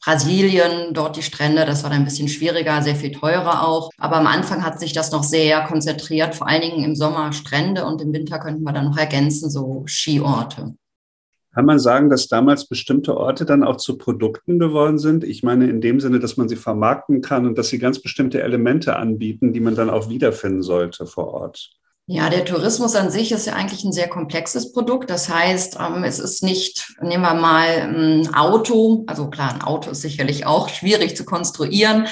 Brasilien, 0.04 0.94
dort 0.94 1.18
die 1.18 1.22
Strände, 1.22 1.66
das 1.66 1.84
war 1.84 1.90
dann 1.90 2.00
ein 2.00 2.06
bisschen 2.06 2.30
schwieriger, 2.30 2.82
sehr 2.82 2.96
viel 2.96 3.12
teurer 3.12 3.68
auch. 3.68 3.90
Aber 3.98 4.16
am 4.16 4.28
Anfang 4.28 4.64
hat 4.64 4.80
sich 4.80 4.94
das 4.94 5.12
noch 5.12 5.24
sehr 5.24 5.66
konzentriert, 5.66 6.36
vor 6.36 6.48
allen 6.48 6.62
Dingen 6.62 6.86
im 6.86 6.96
Sommer 6.96 7.34
Strände 7.34 7.86
und 7.86 8.02
im 8.02 8.14
Winter 8.14 8.40
könnten 8.40 8.64
wir 8.64 8.72
dann 8.72 8.86
noch 8.86 8.98
ergänzen, 8.98 9.50
so 9.50 9.84
Skiorte. 9.86 10.76
Kann 11.54 11.66
man 11.66 11.80
sagen, 11.80 12.10
dass 12.10 12.28
damals 12.30 12.68
bestimmte 12.68 13.18
Orte 13.18 13.44
dann 13.44 13.64
auch 13.64 13.78
zu 13.78 13.98
Produkten 13.98 14.60
geworden 14.60 15.00
sind? 15.00 15.26
Ich 15.26 15.44
meine 15.44 15.70
in 15.70 15.82
dem 15.82 16.00
Sinne, 16.00 16.20
dass 16.20 16.38
man 16.38 16.48
sie 16.48 16.56
vermarkten 16.56 17.22
kann 17.22 17.46
und 17.46 17.58
dass 17.58 17.68
sie 17.68 17.80
ganz 17.80 18.02
bestimmte 18.02 18.42
Elemente 18.42 18.96
anbieten, 18.96 19.52
die 19.52 19.60
man 19.60 19.76
dann 19.76 19.90
auch 19.90 20.08
wiederfinden 20.08 20.62
sollte 20.62 21.06
vor 21.06 21.34
Ort. 21.34 21.72
Ja, 22.10 22.30
der 22.30 22.46
Tourismus 22.46 22.96
an 22.96 23.12
sich 23.12 23.34
ist 23.34 23.48
ja 23.48 23.54
eigentlich 23.54 23.84
ein 23.84 23.91
sehr 23.91 24.08
komplexes 24.08 24.72
Produkt. 24.72 25.10
Das 25.10 25.28
heißt, 25.28 25.78
ähm, 25.78 26.06
es 26.06 26.20
ist 26.20 26.41
nicht, 26.41 26.96
nehmen 27.02 27.24
wir 27.24 27.34
mal 27.34 27.67
ein 27.67 28.34
Auto, 28.34 29.04
also 29.08 29.30
klar, 29.30 29.54
ein 29.54 29.62
Auto 29.62 29.91
ist 29.91 30.04
sicherlich 30.04 30.46
auch 30.46 30.70
schwierig 30.74 31.17
zu 31.17 31.26
konstruieren, 31.26 32.08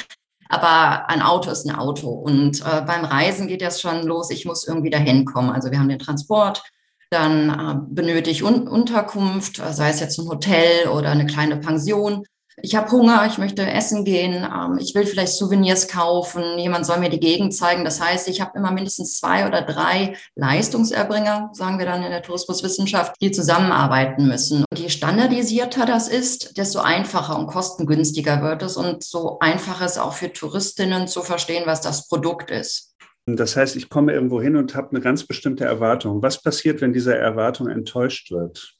aber 0.49 1.09
ein 1.09 1.21
Auto 1.21 1.49
ist 1.49 1.65
ein 1.65 1.75
Auto. 1.75 2.09
Und 2.09 2.59
äh, 2.59 2.81
beim 2.85 3.05
Reisen 3.05 3.47
geht 3.47 3.61
das 3.61 3.79
schon 3.79 4.03
los, 4.03 4.31
ich 4.31 4.43
muss 4.43 4.67
irgendwie 4.67 4.89
dahin 4.89 5.23
kommen. 5.23 5.49
Also 5.49 5.71
wir 5.71 5.79
haben 5.79 5.87
den 5.87 5.99
Transport, 5.99 6.61
dann 7.09 7.49
äh, 7.49 7.75
benötige 7.87 8.31
ich 8.31 8.43
Unterkunft, 8.43 9.61
sei 9.71 9.91
es 9.91 10.01
jetzt 10.01 10.19
ein 10.19 10.27
Hotel 10.27 10.89
oder 10.89 11.09
eine 11.11 11.25
kleine 11.25 11.55
Pension 11.55 12.25
ich 12.61 12.75
habe 12.75 12.89
Hunger, 12.91 13.25
ich 13.27 13.37
möchte 13.37 13.69
essen 13.69 14.05
gehen, 14.05 14.45
ähm, 14.45 14.77
ich 14.79 14.95
will 14.95 15.05
vielleicht 15.05 15.33
Souvenirs 15.33 15.87
kaufen, 15.87 16.57
jemand 16.57 16.85
soll 16.85 16.99
mir 16.99 17.09
die 17.09 17.19
Gegend 17.19 17.53
zeigen. 17.53 17.83
Das 17.83 18.01
heißt, 18.01 18.27
ich 18.29 18.41
habe 18.41 18.57
immer 18.57 18.71
mindestens 18.71 19.19
zwei 19.19 19.47
oder 19.47 19.61
drei 19.61 20.15
Leistungserbringer, 20.35 21.51
sagen 21.53 21.79
wir 21.79 21.85
dann 21.85 22.03
in 22.03 22.11
der 22.11 22.21
Tourismuswissenschaft, 22.21 23.15
die 23.21 23.31
zusammenarbeiten 23.31 24.27
müssen. 24.27 24.63
Und 24.69 24.79
je 24.79 24.89
standardisierter 24.89 25.85
das 25.85 26.07
ist, 26.07 26.57
desto 26.57 26.79
einfacher 26.79 27.37
und 27.37 27.47
kostengünstiger 27.47 28.41
wird 28.41 28.63
es 28.63 28.77
und 28.77 29.03
so 29.03 29.37
einfach 29.39 29.81
ist 29.81 29.97
auch 29.97 30.13
für 30.13 30.31
Touristinnen 30.31 31.07
zu 31.07 31.21
verstehen, 31.21 31.63
was 31.65 31.81
das 31.81 32.07
Produkt 32.07 32.51
ist. 32.51 32.95
Das 33.27 33.57
heißt, 33.57 33.75
ich 33.75 33.89
komme 33.89 34.13
irgendwo 34.13 34.39
hin 34.39 34.55
und 34.55 34.75
habe 34.75 34.91
eine 34.91 35.01
ganz 35.01 35.25
bestimmte 35.25 35.65
Erwartung. 35.65 36.21
Was 36.21 36.41
passiert, 36.41 36.81
wenn 36.81 36.93
diese 36.93 37.17
Erwartung 37.17 37.67
enttäuscht 37.67 38.31
wird? 38.31 38.74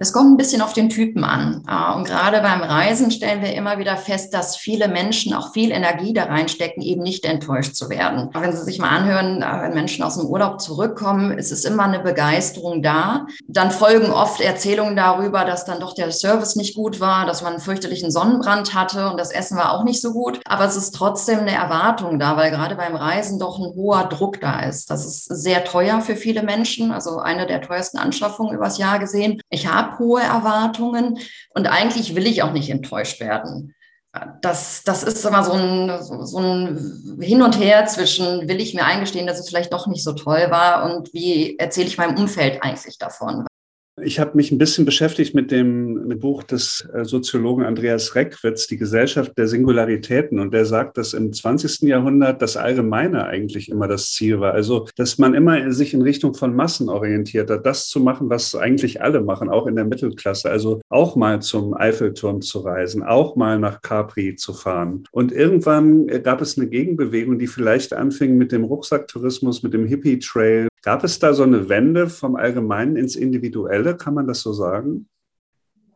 Es 0.00 0.12
kommt 0.12 0.30
ein 0.30 0.36
bisschen 0.36 0.62
auf 0.62 0.74
den 0.74 0.90
Typen 0.90 1.24
an. 1.24 1.64
Äh, 1.66 1.96
und 1.96 2.04
gerade 2.04 2.40
beim 2.40 2.62
Reisen 2.62 3.10
stellen 3.10 3.42
wir 3.42 3.52
immer 3.54 3.78
wieder 3.78 3.96
fest, 3.96 4.32
dass 4.32 4.56
viele 4.56 4.86
Menschen 4.86 5.34
auch 5.34 5.52
viel 5.52 5.72
Energie 5.72 6.12
da 6.12 6.26
reinstecken, 6.26 6.84
eben 6.84 7.02
nicht 7.02 7.24
enttäuscht 7.24 7.74
zu 7.74 7.90
werden. 7.90 8.30
Wenn 8.32 8.52
Sie 8.52 8.62
sich 8.62 8.78
mal 8.78 8.90
anhören, 8.90 9.42
äh, 9.42 9.62
wenn 9.62 9.74
Menschen 9.74 10.04
aus 10.04 10.16
dem 10.16 10.26
Urlaub 10.26 10.60
zurückkommen, 10.60 11.36
ist 11.36 11.50
es 11.50 11.64
immer 11.64 11.82
eine 11.82 11.98
Begeisterung 11.98 12.80
da. 12.80 13.26
Dann 13.48 13.72
folgen 13.72 14.12
oft 14.12 14.40
Erzählungen 14.40 14.94
darüber, 14.94 15.44
dass 15.44 15.64
dann 15.64 15.80
doch 15.80 15.94
der 15.94 16.12
Service 16.12 16.54
nicht 16.54 16.76
gut 16.76 17.00
war, 17.00 17.26
dass 17.26 17.42
man 17.42 17.54
einen 17.54 17.60
fürchterlichen 17.60 18.12
Sonnenbrand 18.12 18.74
hatte 18.74 19.10
und 19.10 19.18
das 19.18 19.32
Essen 19.32 19.58
war 19.58 19.72
auch 19.72 19.82
nicht 19.82 20.00
so 20.00 20.12
gut. 20.12 20.40
Aber 20.44 20.64
es 20.64 20.76
ist 20.76 20.94
trotzdem 20.94 21.40
eine 21.40 21.54
Erwartung 21.54 22.20
da, 22.20 22.36
weil 22.36 22.52
gerade 22.52 22.76
beim 22.76 22.94
Reisen 22.94 23.40
doch 23.40 23.58
ein 23.58 23.74
hoher 23.74 24.04
Druck 24.04 24.40
da 24.40 24.60
ist. 24.60 24.92
Das 24.92 25.04
ist 25.04 25.24
sehr 25.24 25.64
teuer 25.64 26.00
für 26.02 26.14
viele 26.14 26.44
Menschen, 26.44 26.92
also 26.92 27.18
eine 27.18 27.48
der 27.48 27.62
teuersten 27.62 27.98
Anschaffungen 27.98 28.54
übers 28.54 28.78
Jahr 28.78 29.00
gesehen. 29.00 29.40
Ich 29.50 29.66
habe 29.66 29.87
habe 29.88 29.98
hohe 29.98 30.22
Erwartungen 30.22 31.18
und 31.54 31.66
eigentlich 31.66 32.14
will 32.14 32.26
ich 32.26 32.42
auch 32.42 32.52
nicht 32.52 32.70
enttäuscht 32.70 33.20
werden. 33.20 33.74
Das, 34.40 34.82
das 34.84 35.02
ist 35.02 35.24
immer 35.24 35.44
so 35.44 35.52
ein, 35.52 36.26
so 36.26 36.38
ein 36.38 37.18
Hin 37.20 37.42
und 37.42 37.58
Her 37.58 37.86
zwischen, 37.86 38.48
will 38.48 38.60
ich 38.60 38.74
mir 38.74 38.84
eingestehen, 38.84 39.26
dass 39.26 39.38
es 39.38 39.48
vielleicht 39.48 39.72
doch 39.72 39.86
nicht 39.86 40.02
so 40.02 40.12
toll 40.12 40.46
war 40.50 40.84
und 40.90 41.12
wie 41.12 41.58
erzähle 41.58 41.88
ich 41.88 41.98
meinem 41.98 42.16
Umfeld 42.16 42.62
eigentlich 42.62 42.98
davon? 42.98 43.46
Ich 44.02 44.20
habe 44.20 44.36
mich 44.36 44.52
ein 44.52 44.58
bisschen 44.58 44.84
beschäftigt 44.84 45.34
mit 45.34 45.50
dem 45.50 46.18
Buch 46.20 46.42
des 46.42 46.86
äh, 46.92 47.04
Soziologen 47.04 47.64
Andreas 47.64 48.14
Reckwitz, 48.14 48.66
Die 48.66 48.76
Gesellschaft 48.76 49.36
der 49.36 49.48
Singularitäten. 49.48 50.38
Und 50.38 50.52
der 50.52 50.64
sagt, 50.64 50.98
dass 50.98 51.14
im 51.14 51.32
20. 51.32 51.82
Jahrhundert 51.82 52.40
das 52.42 52.56
Allgemeine 52.56 53.26
eigentlich 53.26 53.68
immer 53.68 53.88
das 53.88 54.12
Ziel 54.12 54.40
war. 54.40 54.52
Also, 54.52 54.86
dass 54.96 55.18
man 55.18 55.34
immer 55.34 55.72
sich 55.72 55.94
in 55.94 56.02
Richtung 56.02 56.34
von 56.34 56.54
Massen 56.54 56.88
orientiert 56.88 57.50
hat, 57.50 57.66
das 57.66 57.88
zu 57.88 58.00
machen, 58.00 58.30
was 58.30 58.54
eigentlich 58.54 59.02
alle 59.02 59.20
machen, 59.20 59.48
auch 59.48 59.66
in 59.66 59.76
der 59.76 59.84
Mittelklasse. 59.84 60.50
Also 60.50 60.80
auch 60.88 61.16
mal 61.16 61.40
zum 61.40 61.74
Eiffelturm 61.74 62.40
zu 62.40 62.60
reisen, 62.60 63.02
auch 63.02 63.36
mal 63.36 63.58
nach 63.58 63.82
Capri 63.82 64.36
zu 64.36 64.52
fahren. 64.52 65.04
Und 65.10 65.32
irgendwann 65.32 66.08
äh, 66.08 66.20
gab 66.20 66.40
es 66.40 66.56
eine 66.56 66.68
Gegenbewegung, 66.68 67.38
die 67.38 67.46
vielleicht 67.46 67.92
anfing 67.92 68.36
mit 68.36 68.52
dem 68.52 68.64
Rucksacktourismus, 68.64 69.62
mit 69.62 69.74
dem 69.74 69.86
Hippie-Trail. 69.86 70.67
Gab 70.82 71.04
es 71.04 71.18
da 71.18 71.34
so 71.34 71.42
eine 71.42 71.68
Wende 71.68 72.08
vom 72.08 72.36
Allgemeinen 72.36 72.96
ins 72.96 73.16
Individuelle? 73.16 73.96
Kann 73.96 74.14
man 74.14 74.26
das 74.26 74.40
so 74.40 74.52
sagen? 74.52 75.08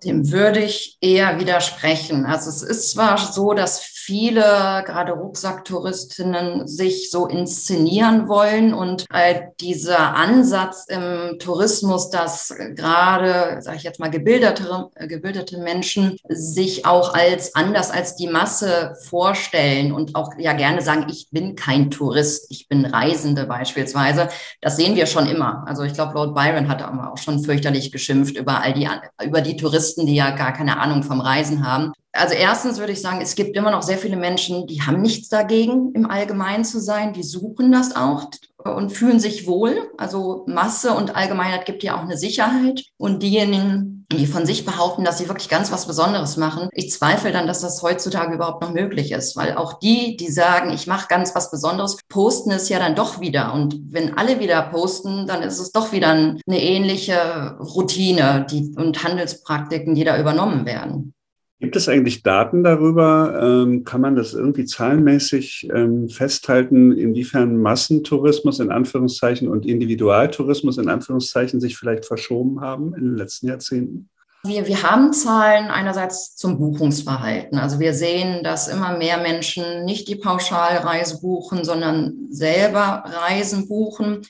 Dem 0.04 0.32
würde 0.32 0.60
ich 0.60 0.98
eher 1.00 1.38
widersprechen. 1.38 2.26
Also 2.26 2.50
es 2.50 2.62
ist 2.62 2.90
zwar 2.90 3.16
so, 3.18 3.54
dass 3.54 3.80
viele, 4.04 4.82
gerade 4.84 5.12
Rucksacktouristinnen, 5.12 6.66
sich 6.66 7.10
so 7.10 7.26
inszenieren 7.26 8.26
wollen 8.26 8.74
und 8.74 9.06
äh, 9.14 9.42
dieser 9.60 10.16
Ansatz 10.16 10.86
im 10.88 11.38
Tourismus, 11.38 12.10
dass 12.10 12.52
gerade, 12.74 13.62
sage 13.62 13.76
ich 13.76 13.84
jetzt 13.84 14.00
mal, 14.00 14.10
gebildete, 14.10 14.88
gebildete 15.06 15.58
Menschen 15.58 16.16
sich 16.28 16.84
auch 16.84 17.14
als 17.14 17.54
anders 17.54 17.92
als 17.92 18.16
die 18.16 18.26
Masse 18.26 18.96
vorstellen 19.08 19.92
und 19.92 20.16
auch 20.16 20.32
ja 20.36 20.52
gerne 20.52 20.82
sagen, 20.82 21.06
ich 21.08 21.28
bin 21.30 21.54
kein 21.54 21.90
Tourist, 21.92 22.46
ich 22.50 22.68
bin 22.68 22.84
Reisende 22.84 23.46
beispielsweise. 23.46 24.28
Das 24.60 24.76
sehen 24.76 24.96
wir 24.96 25.06
schon 25.06 25.28
immer. 25.28 25.64
Also 25.68 25.84
ich 25.84 25.94
glaube, 25.94 26.14
Lord 26.14 26.34
Byron 26.34 26.68
hat 26.68 26.82
auch 26.82 27.18
schon 27.18 27.44
fürchterlich 27.44 27.92
geschimpft 27.92 28.36
über 28.36 28.62
all 28.62 28.72
die, 28.72 28.88
über 29.24 29.42
die 29.42 29.56
Touristen, 29.56 30.06
die 30.06 30.16
ja 30.16 30.30
gar 30.30 30.52
keine 30.52 30.80
Ahnung 30.80 31.04
vom 31.04 31.20
Reisen 31.20 31.64
haben. 31.64 31.92
Also 32.14 32.34
erstens 32.34 32.78
würde 32.78 32.92
ich 32.92 33.00
sagen, 33.00 33.22
es 33.22 33.34
gibt 33.34 33.56
immer 33.56 33.70
noch 33.70 33.82
sehr 33.82 33.96
viele 33.96 34.18
Menschen, 34.18 34.66
die 34.66 34.82
haben 34.82 35.00
nichts 35.00 35.30
dagegen, 35.30 35.92
im 35.94 36.04
Allgemeinen 36.10 36.64
zu 36.64 36.78
sein. 36.78 37.14
Die 37.14 37.22
suchen 37.22 37.72
das 37.72 37.96
auch 37.96 38.28
und 38.58 38.92
fühlen 38.92 39.18
sich 39.18 39.46
wohl. 39.46 39.90
Also 39.96 40.44
Masse 40.46 40.92
und 40.92 41.16
Allgemeinheit 41.16 41.64
gibt 41.64 41.82
ja 41.82 41.96
auch 41.96 42.02
eine 42.02 42.18
Sicherheit. 42.18 42.84
Und 42.98 43.22
diejenigen, 43.22 44.06
die 44.12 44.26
von 44.26 44.44
sich 44.44 44.66
behaupten, 44.66 45.04
dass 45.04 45.16
sie 45.16 45.28
wirklich 45.28 45.48
ganz 45.48 45.72
was 45.72 45.86
Besonderes 45.86 46.36
machen, 46.36 46.68
ich 46.72 46.90
zweifle 46.90 47.32
dann, 47.32 47.46
dass 47.46 47.62
das 47.62 47.82
heutzutage 47.82 48.34
überhaupt 48.34 48.62
noch 48.62 48.74
möglich 48.74 49.10
ist. 49.12 49.34
Weil 49.34 49.56
auch 49.56 49.78
die, 49.78 50.18
die 50.18 50.30
sagen, 50.30 50.70
ich 50.70 50.86
mache 50.86 51.08
ganz 51.08 51.34
was 51.34 51.50
Besonderes, 51.50 51.96
posten 52.10 52.50
es 52.50 52.68
ja 52.68 52.78
dann 52.78 52.94
doch 52.94 53.20
wieder. 53.20 53.54
Und 53.54 53.80
wenn 53.90 54.18
alle 54.18 54.38
wieder 54.38 54.60
posten, 54.60 55.26
dann 55.26 55.42
ist 55.42 55.58
es 55.58 55.72
doch 55.72 55.92
wieder 55.92 56.10
eine 56.10 56.36
ähnliche 56.46 57.56
Routine 57.58 58.46
die, 58.50 58.74
und 58.76 59.02
Handelspraktiken, 59.02 59.94
die 59.94 60.04
da 60.04 60.18
übernommen 60.18 60.66
werden. 60.66 61.14
Gibt 61.62 61.76
es 61.76 61.88
eigentlich 61.88 62.24
Daten 62.24 62.64
darüber? 62.64 63.40
Ähm, 63.40 63.84
kann 63.84 64.00
man 64.00 64.16
das 64.16 64.34
irgendwie 64.34 64.64
zahlenmäßig 64.64 65.68
ähm, 65.72 66.08
festhalten, 66.08 66.90
inwiefern 66.90 67.56
Massentourismus 67.56 68.58
in 68.58 68.72
Anführungszeichen 68.72 69.46
und 69.46 69.64
Individualtourismus 69.64 70.78
in 70.78 70.88
Anführungszeichen 70.88 71.60
sich 71.60 71.76
vielleicht 71.76 72.04
verschoben 72.04 72.60
haben 72.60 72.94
in 72.94 73.04
den 73.04 73.16
letzten 73.16 73.46
Jahrzehnten? 73.46 74.10
Wir, 74.42 74.66
wir 74.66 74.82
haben 74.82 75.12
Zahlen 75.12 75.70
einerseits 75.70 76.34
zum 76.34 76.58
Buchungsverhalten. 76.58 77.56
Also 77.58 77.78
wir 77.78 77.94
sehen, 77.94 78.42
dass 78.42 78.66
immer 78.66 78.98
mehr 78.98 79.18
Menschen 79.18 79.84
nicht 79.84 80.08
die 80.08 80.16
Pauschalreise 80.16 81.20
buchen, 81.20 81.64
sondern 81.64 82.26
selber 82.28 83.04
Reisen 83.06 83.68
buchen. 83.68 84.22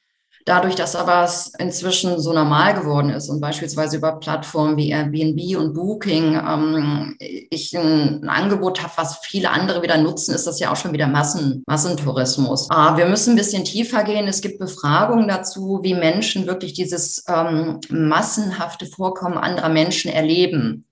Dadurch, 0.45 0.75
dass 0.75 0.97
aber 0.97 1.23
es 1.25 1.53
inzwischen 1.59 2.21
so 2.21 2.33
normal 2.33 2.75
geworden 2.75 3.11
ist 3.11 3.29
und 3.29 3.41
beispielsweise 3.41 3.97
über 3.97 4.19
Plattformen 4.19 4.77
wie 4.77 4.91
Airbnb 4.91 5.57
und 5.57 5.75
Booking 5.75 6.35
ähm, 6.35 7.17
ich 7.19 7.77
ein, 7.77 8.29
Angebot 8.29 8.83
habe, 8.83 8.93
was 8.97 9.19
viele 9.19 9.51
andere 9.51 9.83
wieder 9.83 9.99
nutzen, 9.99 10.35
ist 10.35 10.47
das 10.47 10.59
ja 10.59 10.73
auch 10.73 10.77
schon 10.77 10.93
wieder 10.93 11.07
Massen, 11.07 11.63
Massentourismus. 11.67 12.71
Aber 12.71 12.97
wir 12.97 13.07
müssen 13.07 13.31
ein 13.31 13.37
bisschen 13.37 13.65
tiefer 13.65 14.05
gehen. 14.05 14.27
Es 14.27 14.41
gibt 14.41 14.59
Befragungen 14.59 15.29
dazu, 15.29 15.81
wie 15.83 15.95
Menschen 15.95 16.47
wirklich 16.47 16.73
dieses 16.73 17.25
ähm, 17.29 17.81
massenhafte 17.91 18.87
Vorkommen 18.87 19.39
anderer 19.39 19.69
Menschen 19.69 20.11
erleben. 20.11 20.87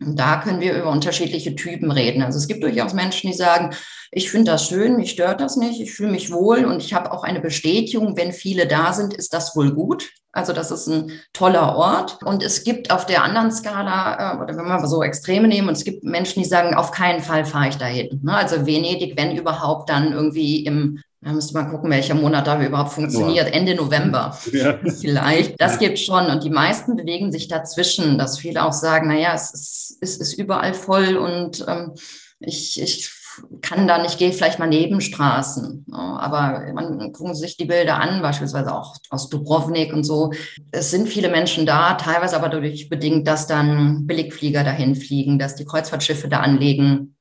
Und 0.00 0.18
da 0.18 0.40
können 0.40 0.60
wir 0.60 0.78
über 0.78 0.90
unterschiedliche 0.90 1.54
Typen 1.54 1.90
reden. 1.90 2.22
Also 2.22 2.38
es 2.38 2.48
gibt 2.48 2.62
durchaus 2.62 2.94
Menschen, 2.94 3.30
die 3.30 3.36
sagen, 3.36 3.74
ich 4.10 4.30
finde 4.30 4.52
das 4.52 4.66
schön, 4.66 4.96
mich 4.96 5.10
stört 5.10 5.40
das 5.40 5.56
nicht, 5.56 5.80
ich 5.80 5.92
fühle 5.92 6.10
mich 6.10 6.32
wohl 6.32 6.64
und 6.64 6.82
ich 6.82 6.94
habe 6.94 7.12
auch 7.12 7.22
eine 7.22 7.40
Bestätigung, 7.40 8.16
wenn 8.16 8.32
viele 8.32 8.66
da 8.66 8.92
sind, 8.92 9.14
ist 9.14 9.34
das 9.34 9.54
wohl 9.54 9.72
gut. 9.72 10.10
Also 10.32 10.52
das 10.52 10.70
ist 10.70 10.86
ein 10.86 11.12
toller 11.32 11.76
Ort. 11.76 12.22
Und 12.24 12.42
es 12.42 12.64
gibt 12.64 12.90
auf 12.90 13.04
der 13.04 13.24
anderen 13.24 13.50
Skala, 13.50 14.34
äh, 14.34 14.42
oder 14.42 14.56
wenn 14.56 14.66
wir 14.66 14.86
so 14.86 15.02
Extreme 15.02 15.48
nehmen, 15.48 15.68
und 15.68 15.76
es 15.76 15.84
gibt 15.84 16.04
Menschen, 16.04 16.42
die 16.42 16.48
sagen, 16.48 16.74
auf 16.74 16.92
keinen 16.92 17.20
Fall 17.20 17.44
fahre 17.44 17.68
ich 17.68 17.76
dahin. 17.76 18.20
Ne? 18.22 18.34
Also 18.34 18.64
Venedig, 18.66 19.16
wenn 19.16 19.36
überhaupt, 19.36 19.90
dann 19.90 20.12
irgendwie 20.12 20.64
im 20.64 21.00
da 21.22 21.32
müsste 21.32 21.52
man 21.52 21.70
gucken, 21.70 21.90
welcher 21.90 22.14
Monat 22.14 22.46
da 22.46 22.62
überhaupt 22.64 22.92
funktioniert. 22.92 23.52
Ende 23.52 23.74
November 23.74 24.38
ja. 24.52 24.78
vielleicht. 25.00 25.60
Das 25.60 25.78
gibt 25.78 25.98
schon. 25.98 26.26
Und 26.26 26.44
die 26.44 26.50
meisten 26.50 26.96
bewegen 26.96 27.30
sich 27.30 27.46
dazwischen, 27.46 28.16
dass 28.16 28.38
viele 28.38 28.64
auch 28.64 28.72
sagen, 28.72 29.08
naja, 29.08 29.34
es 29.34 29.52
ist, 29.52 29.98
es 30.00 30.16
ist 30.16 30.32
überall 30.34 30.72
voll 30.72 31.16
und 31.16 31.64
ähm, 31.68 31.92
ich, 32.40 32.80
ich 32.80 33.10
kann 33.60 33.86
da 33.86 34.02
nicht, 34.02 34.18
gehe 34.18 34.32
vielleicht 34.32 34.58
mal 34.58 34.66
Nebenstraßen. 34.66 35.86
Aber 35.92 36.72
man 36.74 37.12
gucken 37.12 37.34
sich 37.34 37.56
die 37.56 37.64
Bilder 37.64 38.00
an, 38.00 38.22
beispielsweise 38.22 38.74
auch 38.74 38.96
aus 39.10 39.28
Dubrovnik 39.28 39.92
und 39.92 40.04
so. 40.04 40.32
Es 40.72 40.90
sind 40.90 41.08
viele 41.08 41.28
Menschen 41.28 41.66
da, 41.66 41.94
teilweise 41.94 42.36
aber 42.36 42.48
dadurch 42.48 42.88
bedingt, 42.88 43.26
dass 43.26 43.46
dann 43.46 44.06
Billigflieger 44.06 44.64
dahin 44.64 44.94
fliegen, 44.94 45.38
dass 45.38 45.54
die 45.54 45.64
Kreuzfahrtschiffe 45.64 46.28
da 46.28 46.40
anlegen. 46.40 47.16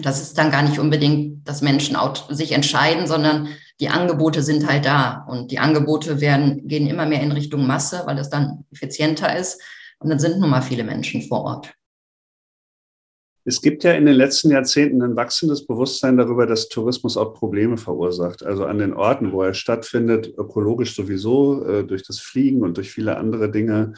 Das 0.00 0.22
ist 0.22 0.38
dann 0.38 0.50
gar 0.50 0.62
nicht 0.62 0.78
unbedingt, 0.78 1.46
dass 1.46 1.60
Menschen 1.60 1.96
sich 2.30 2.52
entscheiden, 2.52 3.06
sondern 3.06 3.48
die 3.78 3.88
Angebote 3.88 4.42
sind 4.42 4.66
halt 4.66 4.86
da. 4.86 5.26
Und 5.28 5.50
die 5.50 5.58
Angebote 5.58 6.20
werden, 6.20 6.66
gehen 6.66 6.86
immer 6.86 7.04
mehr 7.04 7.20
in 7.20 7.32
Richtung 7.32 7.66
Masse, 7.66 8.02
weil 8.06 8.18
es 8.18 8.30
dann 8.30 8.64
effizienter 8.70 9.36
ist. 9.36 9.60
Und 9.98 10.08
dann 10.08 10.18
sind 10.18 10.40
nun 10.40 10.50
mal 10.50 10.62
viele 10.62 10.84
Menschen 10.84 11.22
vor 11.22 11.42
Ort. 11.42 11.74
Es 13.44 13.60
gibt 13.60 13.82
ja 13.82 13.92
in 13.92 14.06
den 14.06 14.14
letzten 14.14 14.50
Jahrzehnten 14.52 15.02
ein 15.02 15.16
wachsendes 15.16 15.66
Bewusstsein 15.66 16.16
darüber, 16.16 16.46
dass 16.46 16.68
Tourismus 16.68 17.16
auch 17.16 17.34
Probleme 17.34 17.76
verursacht. 17.76 18.44
Also 18.44 18.64
an 18.64 18.78
den 18.78 18.94
Orten, 18.94 19.32
wo 19.32 19.42
er 19.42 19.52
stattfindet, 19.52 20.32
ökologisch 20.38 20.94
sowieso, 20.94 21.66
äh, 21.66 21.84
durch 21.84 22.04
das 22.04 22.20
Fliegen 22.20 22.62
und 22.62 22.76
durch 22.76 22.92
viele 22.92 23.16
andere 23.16 23.50
Dinge. 23.50 23.94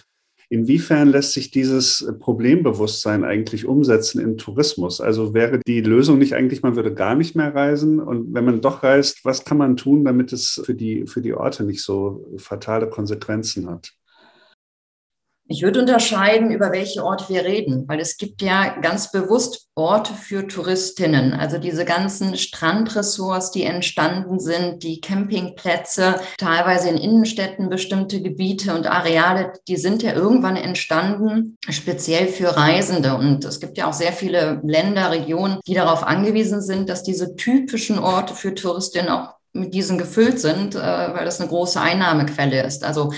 Inwiefern 0.49 1.09
lässt 1.09 1.33
sich 1.33 1.51
dieses 1.51 2.07
Problembewusstsein 2.21 3.25
eigentlich 3.25 3.67
umsetzen 3.67 4.21
in 4.21 4.37
Tourismus? 4.37 5.01
Also 5.01 5.35
wäre 5.35 5.61
die 5.67 5.81
Lösung 5.81 6.19
nicht 6.19 6.35
eigentlich, 6.35 6.63
man 6.63 6.77
würde 6.77 6.95
gar 6.95 7.15
nicht 7.15 7.35
mehr 7.35 7.55
reisen? 7.55 8.01
Und 8.01 8.35
wenn 8.35 8.45
man 8.45 8.61
doch 8.61 8.83
reist, 8.83 9.25
was 9.25 9.45
kann 9.45 9.59
man 9.59 9.77
tun, 9.77 10.05
damit 10.05 10.33
es 10.33 10.63
für 10.65 10.75
die, 10.75 11.07
für 11.07 11.23
die 11.23 11.35
Orte 11.35 11.65
nicht 11.65 11.83
so 11.83 12.27
fatale 12.39 12.89
Konsequenzen 12.89 13.69
hat? 13.69 13.95
Ich 15.47 15.63
würde 15.63 15.81
unterscheiden, 15.81 16.51
über 16.51 16.73
welche 16.73 17.05
Orte 17.05 17.29
wir 17.29 17.45
reden, 17.45 17.87
weil 17.87 18.01
es 18.01 18.17
gibt 18.17 18.41
ja 18.41 18.81
ganz 18.81 19.13
bewusst 19.13 19.69
Orte 19.75 20.15
für 20.15 20.47
Touristinnen. 20.47 21.35
Also 21.35 21.59
diese 21.59 21.85
ganzen 21.85 22.39
Strandressorts, 22.39 23.51
die 23.51 23.65
entstanden 23.65 24.41
sind, 24.41 24.83
die 24.83 25.03
Campingplätze, 25.03 26.19
teilweise 26.39 26.89
in 26.89 26.97
Innenstädten 26.97 27.69
bestimmte 27.69 28.23
Gebiete 28.23 28.75
und 28.75 28.87
Areale, 28.87 29.53
die 29.69 29.77
sind 29.77 30.03
ja 30.03 30.15
irgendwann 30.15 30.57
entstanden, 30.57 31.59
speziell 31.69 32.29
für 32.29 32.57
Reisende. 32.57 33.15
Und 33.15 33.45
es 33.45 33.61
gibt 33.61 33.77
ja 33.77 33.87
auch 33.87 33.93
sehr 33.93 34.15
viele 34.15 34.63
Länder, 34.65 35.11
Regionen, 35.11 35.61
die 35.67 35.75
darauf 35.75 36.05
angewiesen 36.05 36.63
sind, 36.63 36.89
dass 36.89 37.03
diese 37.03 37.37
typischen 37.37 37.99
Orte 37.99 38.35
für 38.35 38.55
Touristinnen 38.55 39.11
auch 39.11 39.35
mit 39.53 39.75
diesen 39.75 39.99
gefüllt 39.99 40.41
sind, 40.41 40.75
äh, 40.75 40.79
weil 40.79 41.27
das 41.27 41.39
eine 41.39 41.51
große 41.51 41.81
Einnahmequelle 41.81 42.65
ist. 42.65 42.83
Also 42.83 43.13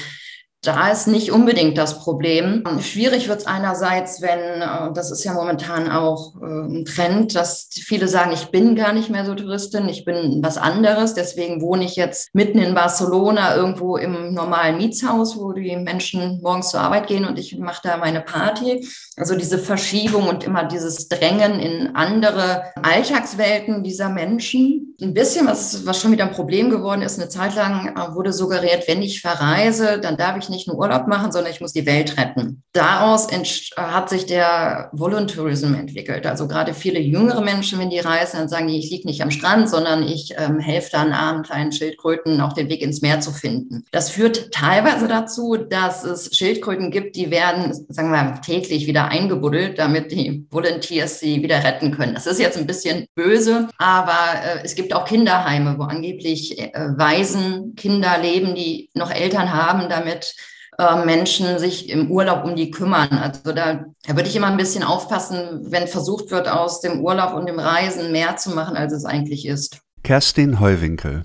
da 0.62 0.90
ist 0.90 1.06
nicht 1.06 1.30
unbedingt 1.30 1.78
das 1.78 2.00
Problem. 2.00 2.64
Schwierig 2.80 3.28
wird 3.28 3.40
es 3.40 3.46
einerseits, 3.46 4.20
wenn, 4.20 4.62
äh, 4.62 4.92
das 4.94 5.10
ist 5.10 5.24
ja 5.24 5.32
momentan 5.32 5.90
auch 5.90 6.34
äh, 6.40 6.44
ein 6.44 6.84
Trend, 6.84 7.34
dass 7.34 7.68
viele 7.70 8.08
sagen, 8.08 8.32
ich 8.32 8.46
bin 8.46 8.74
gar 8.74 8.92
nicht 8.92 9.08
mehr 9.08 9.24
so 9.24 9.34
Touristin, 9.34 9.88
ich 9.88 10.04
bin 10.04 10.40
was 10.42 10.58
anderes. 10.58 11.14
Deswegen 11.14 11.60
wohne 11.62 11.84
ich 11.84 11.96
jetzt 11.96 12.34
mitten 12.34 12.58
in 12.58 12.74
Barcelona 12.74 13.54
irgendwo 13.54 13.96
im 13.96 14.34
normalen 14.34 14.78
Mietshaus, 14.78 15.38
wo 15.38 15.52
die 15.52 15.76
Menschen 15.76 16.40
morgens 16.42 16.70
zur 16.70 16.80
Arbeit 16.80 17.06
gehen 17.06 17.24
und 17.24 17.38
ich 17.38 17.56
mache 17.58 17.82
da 17.84 17.96
meine 17.96 18.20
Party. 18.20 18.86
Also 19.16 19.36
diese 19.36 19.58
Verschiebung 19.58 20.28
und 20.28 20.44
immer 20.44 20.64
dieses 20.64 21.08
Drängen 21.08 21.60
in 21.60 21.94
andere 21.94 22.64
Alltagswelten 22.82 23.82
dieser 23.82 24.08
Menschen. 24.08 24.95
Ein 25.00 25.12
bisschen, 25.12 25.46
was, 25.46 25.84
was 25.84 26.00
schon 26.00 26.12
wieder 26.12 26.24
ein 26.24 26.32
Problem 26.32 26.70
geworden 26.70 27.02
ist, 27.02 27.18
eine 27.18 27.28
Zeit 27.28 27.54
lang 27.54 27.94
äh, 27.96 28.14
wurde 28.14 28.32
suggeriert, 28.32 28.88
wenn 28.88 29.02
ich 29.02 29.20
verreise, 29.20 30.00
dann 30.00 30.16
darf 30.16 30.38
ich 30.38 30.48
nicht 30.48 30.68
nur 30.68 30.78
Urlaub 30.78 31.06
machen, 31.06 31.32
sondern 31.32 31.52
ich 31.52 31.60
muss 31.60 31.74
die 31.74 31.84
Welt 31.86 32.16
retten. 32.16 32.62
Daraus 32.72 33.28
hat 33.76 34.08
sich 34.08 34.26
der 34.26 34.90
Voluntourism 34.92 35.74
entwickelt. 35.74 36.26
Also 36.26 36.48
gerade 36.48 36.72
viele 36.72 36.98
jüngere 36.98 37.42
Menschen, 37.42 37.78
wenn 37.78 37.90
die 37.90 37.98
reisen, 37.98 38.38
dann 38.38 38.48
sagen 38.48 38.68
die, 38.68 38.78
ich 38.78 38.90
liege 38.90 39.06
nicht 39.06 39.22
am 39.22 39.30
Strand, 39.30 39.68
sondern 39.68 40.02
ich 40.02 40.34
ähm, 40.38 40.58
helfe 40.60 40.90
dann 40.92 41.12
armen 41.12 41.42
kleinen 41.42 41.72
Schildkröten 41.72 42.40
auch 42.40 42.54
den 42.54 42.68
Weg 42.68 42.80
ins 42.80 43.02
Meer 43.02 43.20
zu 43.20 43.32
finden. 43.32 43.84
Das 43.92 44.10
führt 44.10 44.52
teilweise 44.52 45.08
dazu, 45.08 45.56
dass 45.56 46.04
es 46.04 46.34
Schildkröten 46.34 46.90
gibt, 46.90 47.16
die 47.16 47.30
werden, 47.30 47.72
sagen 47.88 48.10
wir, 48.10 48.40
täglich 48.40 48.86
wieder 48.86 49.08
eingebuddelt, 49.08 49.78
damit 49.78 50.10
die 50.10 50.46
Volunteers 50.50 51.20
sie 51.20 51.42
wieder 51.42 51.62
retten 51.64 51.92
können. 51.92 52.14
Das 52.14 52.26
ist 52.26 52.40
jetzt 52.40 52.56
ein 52.56 52.66
bisschen 52.66 53.06
böse, 53.14 53.68
aber 53.78 54.18
äh, 54.44 54.64
es 54.64 54.74
gibt 54.74 54.85
auch 54.94 55.04
Kinderheime, 55.04 55.78
wo 55.78 55.84
angeblich 55.84 56.58
äh, 56.58 56.72
Waisen 56.96 57.74
Kinder 57.76 58.18
leben, 58.18 58.54
die 58.54 58.90
noch 58.94 59.10
Eltern 59.10 59.52
haben, 59.52 59.88
damit 59.88 60.34
äh, 60.78 61.04
Menschen 61.04 61.58
sich 61.58 61.88
im 61.88 62.10
Urlaub 62.10 62.44
um 62.44 62.54
die 62.54 62.70
kümmern. 62.70 63.08
Also 63.12 63.52
da, 63.52 63.84
da 64.06 64.16
würde 64.16 64.28
ich 64.28 64.36
immer 64.36 64.48
ein 64.48 64.56
bisschen 64.56 64.82
aufpassen, 64.82 65.66
wenn 65.70 65.88
versucht 65.88 66.30
wird, 66.30 66.48
aus 66.48 66.80
dem 66.80 67.00
Urlaub 67.00 67.34
und 67.34 67.46
dem 67.46 67.58
Reisen 67.58 68.12
mehr 68.12 68.36
zu 68.36 68.50
machen, 68.50 68.76
als 68.76 68.92
es 68.92 69.04
eigentlich 69.04 69.46
ist. 69.46 69.80
Kerstin 70.02 70.60
Heuwinkel. 70.60 71.24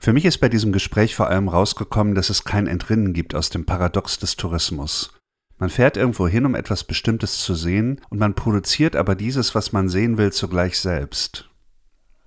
Für 0.00 0.12
mich 0.12 0.24
ist 0.24 0.38
bei 0.38 0.48
diesem 0.48 0.72
Gespräch 0.72 1.14
vor 1.14 1.28
allem 1.28 1.48
rausgekommen, 1.48 2.14
dass 2.14 2.30
es 2.30 2.44
kein 2.44 2.66
Entrinnen 2.66 3.12
gibt 3.12 3.34
aus 3.34 3.50
dem 3.50 3.66
Paradox 3.66 4.18
des 4.18 4.36
Tourismus. 4.36 5.12
Man 5.58 5.68
fährt 5.68 5.98
irgendwo 5.98 6.26
hin, 6.26 6.46
um 6.46 6.54
etwas 6.54 6.84
Bestimmtes 6.84 7.40
zu 7.40 7.54
sehen, 7.54 8.00
und 8.08 8.18
man 8.18 8.34
produziert 8.34 8.96
aber 8.96 9.14
dieses, 9.14 9.54
was 9.54 9.72
man 9.72 9.90
sehen 9.90 10.16
will, 10.16 10.32
zugleich 10.32 10.78
selbst. 10.78 11.50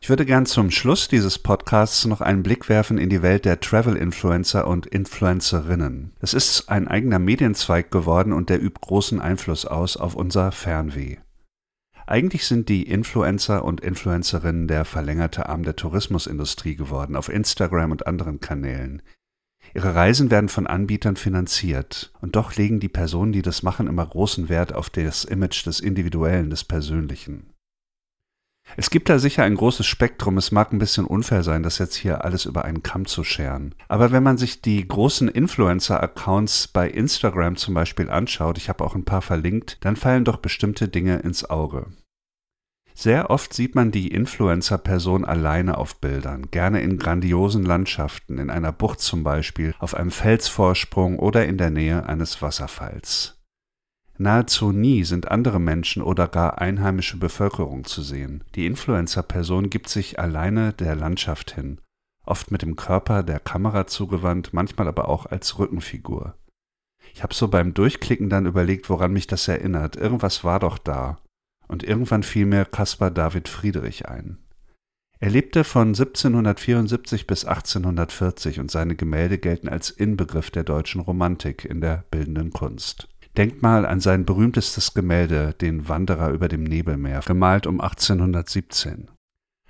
Ich 0.04 0.10
würde 0.10 0.26
gern 0.26 0.46
zum 0.46 0.70
Schluss 0.70 1.08
dieses 1.08 1.40
Podcasts 1.40 2.04
noch 2.04 2.20
einen 2.20 2.44
Blick 2.44 2.68
werfen 2.68 2.98
in 2.98 3.10
die 3.10 3.22
Welt 3.22 3.46
der 3.46 3.62
Travel-Influencer 3.62 4.68
und 4.68 4.86
Influencerinnen. 4.86 6.12
Es 6.20 6.34
ist 6.34 6.68
ein 6.68 6.90
eigener 6.90 7.20
Medienzweig 7.20 7.90
geworden 7.90 8.34
und 8.34 8.50
der 8.50 8.62
übt 8.62 8.82
großen 8.82 9.22
Einfluss 9.22 9.66
aus 9.66 9.96
auf 9.96 10.14
unser 10.16 10.52
Fernweh. 10.52 11.20
Eigentlich 12.06 12.46
sind 12.46 12.68
die 12.68 12.84
Influencer 12.84 13.64
und 13.64 13.80
Influencerinnen 13.80 14.68
der 14.68 14.84
verlängerte 14.84 15.48
Arm 15.48 15.64
der 15.64 15.78
Tourismusindustrie 15.78 16.76
geworden, 16.76 17.16
auf 17.16 17.30
Instagram 17.30 17.92
und 17.92 18.06
anderen 18.06 18.42
Kanälen. 18.42 19.02
Ihre 19.74 19.96
Reisen 19.96 20.30
werden 20.30 20.50
von 20.50 20.68
Anbietern 20.68 21.16
finanziert, 21.16 22.12
und 22.20 22.36
doch 22.36 22.58
legen 22.58 22.82
die 22.82 22.90
Personen, 22.90 23.32
die 23.32 23.42
das 23.42 23.64
machen, 23.64 23.88
immer 23.88 24.06
großen 24.06 24.50
Wert 24.50 24.76
auf 24.76 24.90
das 24.90 25.24
Image 25.24 25.66
des 25.66 25.80
Individuellen, 25.80 26.50
des 26.50 26.66
Persönlichen. 26.66 27.53
Es 28.76 28.90
gibt 28.90 29.10
da 29.10 29.20
sicher 29.20 29.44
ein 29.44 29.56
großes 29.56 29.86
Spektrum. 29.86 30.38
Es 30.38 30.52
mag 30.52 30.72
ein 30.74 30.80
bisschen 30.80 31.06
unfair 31.06 31.44
sein, 31.44 31.64
das 31.64 31.78
jetzt 31.78 31.96
hier 31.96 32.26
alles 32.26 32.46
über 32.46 32.66
einen 32.66 32.82
Kamm 32.82 33.06
zu 33.06 33.24
scheren. 33.24 33.76
Aber 33.88 34.12
wenn 34.12 34.24
man 34.24 34.38
sich 34.38 34.62
die 34.62 34.88
großen 34.88 35.28
Influencer-Accounts 35.28 36.70
bei 36.70 36.90
Instagram 36.90 37.56
zum 37.56 37.74
Beispiel 37.74 38.10
anschaut, 38.10 38.58
ich 38.58 38.70
habe 38.70 38.84
auch 38.84 38.96
ein 38.96 39.06
paar 39.06 39.22
verlinkt, 39.22 39.78
dann 39.82 39.96
fallen 39.96 40.26
doch 40.26 40.38
bestimmte 40.38 40.88
Dinge 40.88 41.18
ins 41.18 41.50
Auge. 41.50 41.88
Sehr 42.96 43.32
oft 43.32 43.54
sieht 43.54 43.74
man 43.74 43.92
die 43.92 44.10
Influencer-Person 44.10 45.26
alleine 45.26 45.78
auf 45.78 46.00
Bildern, 46.00 46.52
gerne 46.52 46.82
in 46.82 47.00
grandiosen 47.00 47.66
Landschaften, 47.66 48.38
in 48.38 48.52
einer 48.52 48.72
Bucht 48.72 49.00
zum 49.02 49.24
Beispiel, 49.24 49.74
auf 49.80 49.96
einem 49.96 50.12
Felsvorsprung 50.12 51.18
oder 51.18 51.46
in 51.46 51.58
der 51.58 51.72
Nähe 51.72 52.06
eines 52.06 52.42
Wasserfalls. 52.44 53.43
Nahezu 54.18 54.72
nie 54.72 55.04
sind 55.04 55.30
andere 55.30 55.60
Menschen 55.60 56.04
oder 56.04 56.28
gar 56.28 56.60
einheimische 56.60 57.18
Bevölkerung 57.18 57.84
zu 57.84 58.02
sehen. 58.02 58.44
Die 58.56 58.68
Influencer-Person 58.68 59.70
gibt 59.70 59.90
sich 59.90 60.20
alleine 60.20 60.74
der 60.74 60.96
Landschaft 60.96 61.52
hin, 61.52 61.80
oft 62.26 62.52
mit 62.52 62.62
dem 62.62 62.76
Körper 62.76 63.24
der 63.24 63.40
Kamera 63.40 63.88
zugewandt, 63.88 64.54
manchmal 64.54 64.88
aber 64.88 65.10
auch 65.10 65.26
als 65.26 65.58
Rückenfigur. 65.58 66.36
Ich 67.14 67.24
habe 67.24 67.34
so 67.34 67.48
beim 67.48 67.74
Durchklicken 67.74 68.30
dann 68.30 68.46
überlegt, 68.46 68.90
woran 68.90 69.14
mich 69.14 69.28
das 69.28 69.48
erinnert. 69.48 69.96
Irgendwas 69.96 70.44
war 70.44 70.60
doch 70.60 70.78
da. 70.78 71.18
Und 71.68 71.84
irgendwann 71.84 72.24
fiel 72.24 72.46
mir 72.46 72.66
Caspar 72.66 73.12
David 73.12 73.48
Friedrich 73.50 74.08
ein. 74.08 74.38
Er 75.20 75.30
lebte 75.30 75.64
von 75.64 75.90
1774 75.90 77.28
bis 77.28 77.46
1840 77.46 78.60
und 78.60 78.70
seine 78.70 78.96
Gemälde 78.96 79.38
gelten 79.38 79.70
als 79.70 79.90
Inbegriff 79.90 80.52
der 80.52 80.64
deutschen 80.64 81.02
Romantik 81.02 81.66
in 81.66 81.82
der 81.82 82.04
bildenden 82.12 82.52
Kunst. 82.52 83.08
Denkt 83.38 83.64
mal 83.64 83.86
an 83.88 84.00
sein 84.00 84.26
berühmtestes 84.26 84.94
Gemälde, 84.94 85.56
den 85.60 85.90
Wanderer 85.90 86.30
über 86.30 86.48
dem 86.48 86.64
Nebelmeer, 86.64 87.22
gemalt 87.26 87.66
um 87.66 87.82
1817. 87.82 89.10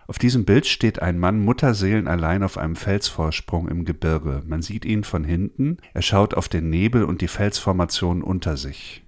Auf 0.06 0.20
diesem 0.20 0.44
Bild 0.44 0.66
steht 0.66 1.02
ein 1.02 1.18
Mann 1.18 1.40
mutterseelenallein 1.40 2.44
auf 2.44 2.58
einem 2.58 2.76
Felsvorsprung 2.76 3.70
im 3.70 3.86
Gebirge. 3.86 4.44
Man 4.46 4.62
sieht 4.62 4.84
ihn 4.84 5.06
von 5.06 5.24
hinten, 5.24 5.78
er 5.94 6.02
schaut 6.02 6.34
auf 6.34 6.50
den 6.50 6.70
Nebel 6.70 7.06
und 7.06 7.22
die 7.22 7.30
Felsformation 7.30 8.22
unter 8.22 8.58
sich. 8.58 9.04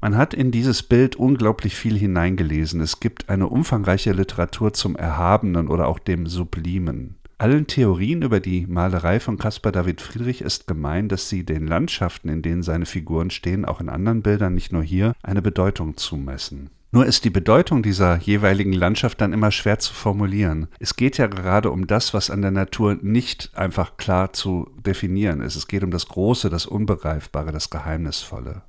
Man 0.00 0.16
hat 0.16 0.34
in 0.34 0.50
dieses 0.50 0.82
Bild 0.82 1.16
unglaublich 1.16 1.74
viel 1.74 1.98
hineingelesen. 1.98 2.80
Es 2.80 3.00
gibt 3.00 3.30
eine 3.30 3.48
umfangreiche 3.48 4.12
Literatur 4.12 4.72
zum 4.72 4.94
Erhabenen 4.96 5.66
oder 5.66 5.88
auch 5.88 5.98
dem 5.98 6.26
Sublimen. 6.26 7.17
Allen 7.40 7.68
Theorien 7.68 8.22
über 8.22 8.40
die 8.40 8.66
Malerei 8.66 9.20
von 9.20 9.38
Caspar 9.38 9.70
David 9.70 10.00
Friedrich 10.00 10.40
ist 10.40 10.66
gemein, 10.66 11.08
dass 11.08 11.28
sie 11.28 11.44
den 11.44 11.68
Landschaften, 11.68 12.28
in 12.28 12.42
denen 12.42 12.64
seine 12.64 12.84
Figuren 12.84 13.30
stehen, 13.30 13.64
auch 13.64 13.80
in 13.80 13.88
anderen 13.88 14.22
Bildern, 14.22 14.54
nicht 14.54 14.72
nur 14.72 14.82
hier, 14.82 15.12
eine 15.22 15.40
Bedeutung 15.40 15.96
zumessen. 15.96 16.70
Nur 16.90 17.06
ist 17.06 17.24
die 17.24 17.30
Bedeutung 17.30 17.84
dieser 17.84 18.16
jeweiligen 18.16 18.72
Landschaft 18.72 19.20
dann 19.20 19.32
immer 19.32 19.52
schwer 19.52 19.78
zu 19.78 19.94
formulieren. 19.94 20.66
Es 20.80 20.96
geht 20.96 21.16
ja 21.16 21.28
gerade 21.28 21.70
um 21.70 21.86
das, 21.86 22.12
was 22.12 22.28
an 22.28 22.42
der 22.42 22.50
Natur 22.50 22.98
nicht 23.02 23.52
einfach 23.54 23.98
klar 23.98 24.32
zu 24.32 24.68
definieren 24.84 25.40
ist. 25.40 25.54
Es 25.54 25.68
geht 25.68 25.84
um 25.84 25.92
das 25.92 26.08
Große, 26.08 26.50
das 26.50 26.66
Unbegreifbare, 26.66 27.52
das 27.52 27.70
Geheimnisvolle. 27.70 28.62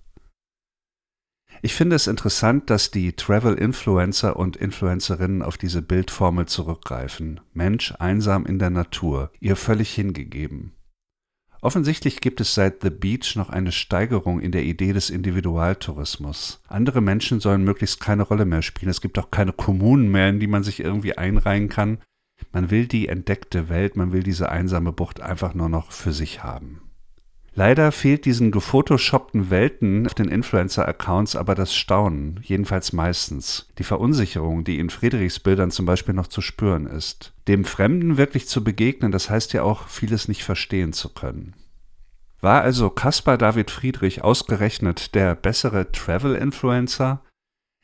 Ich 1.61 1.73
finde 1.73 1.97
es 1.97 2.07
interessant, 2.07 2.69
dass 2.69 2.89
die 2.89 3.13
Travel-Influencer 3.13 4.37
und 4.37 4.55
Influencerinnen 4.55 5.41
auf 5.41 5.57
diese 5.57 5.81
Bildformel 5.81 6.45
zurückgreifen. 6.45 7.41
Mensch 7.53 7.93
einsam 7.99 8.45
in 8.45 8.59
der 8.59 8.69
Natur, 8.69 9.31
ihr 9.41 9.57
völlig 9.57 9.93
hingegeben. 9.93 10.73
Offensichtlich 11.61 12.21
gibt 12.21 12.39
es 12.39 12.55
seit 12.55 12.81
The 12.81 12.89
Beach 12.89 13.35
noch 13.35 13.49
eine 13.49 13.73
Steigerung 13.73 14.39
in 14.39 14.53
der 14.53 14.63
Idee 14.63 14.93
des 14.93 15.09
Individualtourismus. 15.09 16.63
Andere 16.67 17.01
Menschen 17.01 17.41
sollen 17.41 17.65
möglichst 17.65 17.99
keine 17.99 18.23
Rolle 18.23 18.45
mehr 18.45 18.61
spielen. 18.61 18.89
Es 18.89 19.01
gibt 19.01 19.19
auch 19.19 19.29
keine 19.29 19.51
Kommunen 19.51 20.09
mehr, 20.09 20.29
in 20.29 20.39
die 20.39 20.47
man 20.47 20.63
sich 20.63 20.79
irgendwie 20.79 21.17
einreihen 21.17 21.67
kann. 21.67 21.97
Man 22.53 22.71
will 22.71 22.87
die 22.87 23.09
entdeckte 23.09 23.67
Welt, 23.67 23.97
man 23.97 24.13
will 24.13 24.23
diese 24.23 24.47
einsame 24.47 24.93
Bucht 24.93 25.19
einfach 25.19 25.53
nur 25.53 25.67
noch 25.67 25.91
für 25.91 26.13
sich 26.13 26.41
haben. 26.41 26.88
Leider 27.55 27.91
fehlt 27.91 28.25
diesen 28.25 28.51
gefotoshoppten 28.51 29.49
Welten 29.49 30.05
auf 30.05 30.13
den 30.13 30.29
Influencer-Accounts 30.29 31.35
aber 31.35 31.55
das 31.55 31.75
Staunen, 31.75 32.39
jedenfalls 32.43 32.93
meistens. 32.93 33.67
Die 33.77 33.83
Verunsicherung, 33.83 34.63
die 34.63 34.79
in 34.79 34.89
Friedrichs 34.89 35.39
Bildern 35.39 35.71
zum 35.71 35.85
Beispiel 35.85 36.13
noch 36.13 36.27
zu 36.27 36.41
spüren 36.41 36.85
ist. 36.85 37.33
Dem 37.47 37.65
Fremden 37.65 38.17
wirklich 38.17 38.47
zu 38.47 38.63
begegnen, 38.63 39.11
das 39.11 39.29
heißt 39.29 39.53
ja 39.53 39.63
auch, 39.63 39.87
vieles 39.87 40.27
nicht 40.27 40.43
verstehen 40.43 40.93
zu 40.93 41.09
können. 41.09 41.55
War 42.41 42.61
also 42.61 42.89
Caspar 42.89 43.37
David 43.37 43.69
Friedrich 43.69 44.23
ausgerechnet 44.23 45.13
der 45.13 45.35
bessere 45.35 45.91
Travel-Influencer? 45.91 47.21